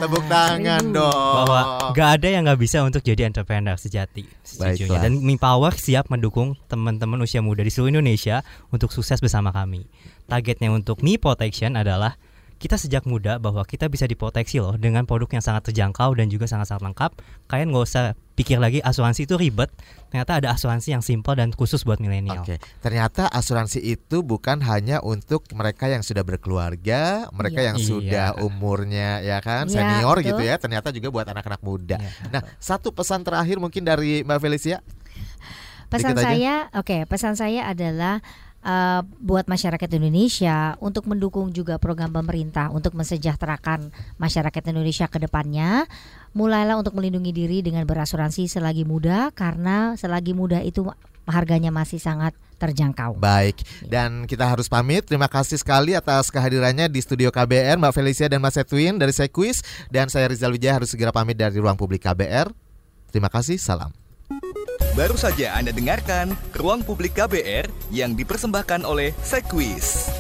[0.03, 0.99] Tepuk tangan Seribu.
[0.99, 1.35] dong.
[1.45, 1.61] Bahwa
[1.95, 5.05] gak ada yang nggak bisa untuk jadi entrepreneur sejati sejujurnya.
[5.05, 8.41] Dan Mi Power siap mendukung teman-teman usia muda di seluruh Indonesia
[8.73, 9.85] untuk sukses bersama kami.
[10.27, 12.17] Targetnya untuk Mi Protection adalah
[12.61, 16.45] kita sejak muda bahwa kita bisa diproteksi loh dengan produk yang sangat terjangkau dan juga
[16.45, 17.11] sangat-sangat lengkap.
[17.49, 19.73] Kalian nggak usah pikir lagi asuransi itu ribet.
[20.13, 22.45] Ternyata ada asuransi yang simpel dan khusus buat milenial.
[22.45, 27.69] Oke, ternyata asuransi itu bukan hanya untuk mereka yang sudah berkeluarga, mereka Iya.
[27.73, 27.87] yang Iya.
[27.89, 30.29] sudah umurnya ya kan Iya, senior betul.
[30.37, 30.55] gitu ya.
[30.61, 31.97] Ternyata juga buat anak-anak muda.
[31.97, 32.13] Iya.
[32.29, 34.85] Nah, satu pesan terakhir mungkin dari Mbak Felicia.
[35.91, 38.23] Pesan Dikit saya, oke, pesan saya adalah
[38.65, 45.85] eh, buat masyarakat Indonesia untuk mendukung juga program pemerintah untuk mensejahterakan masyarakat Indonesia ke depannya.
[46.33, 50.87] Mulailah untuk melindungi diri dengan berasuransi selagi muda karena selagi muda itu
[51.27, 53.17] harganya masih sangat terjangkau.
[53.17, 55.09] Baik, dan kita harus pamit.
[55.09, 59.65] Terima kasih sekali atas kehadirannya di studio KBR, Mbak Felicia dan Mas Edwin dari Sequis.
[59.89, 62.53] Dan saya Rizal Wijaya harus segera pamit dari ruang publik KBR.
[63.09, 64.00] Terima kasih, salam.
[64.99, 70.11] Baru saja Anda dengarkan Ruang Publik KBR yang dipersembahkan oleh Sequis.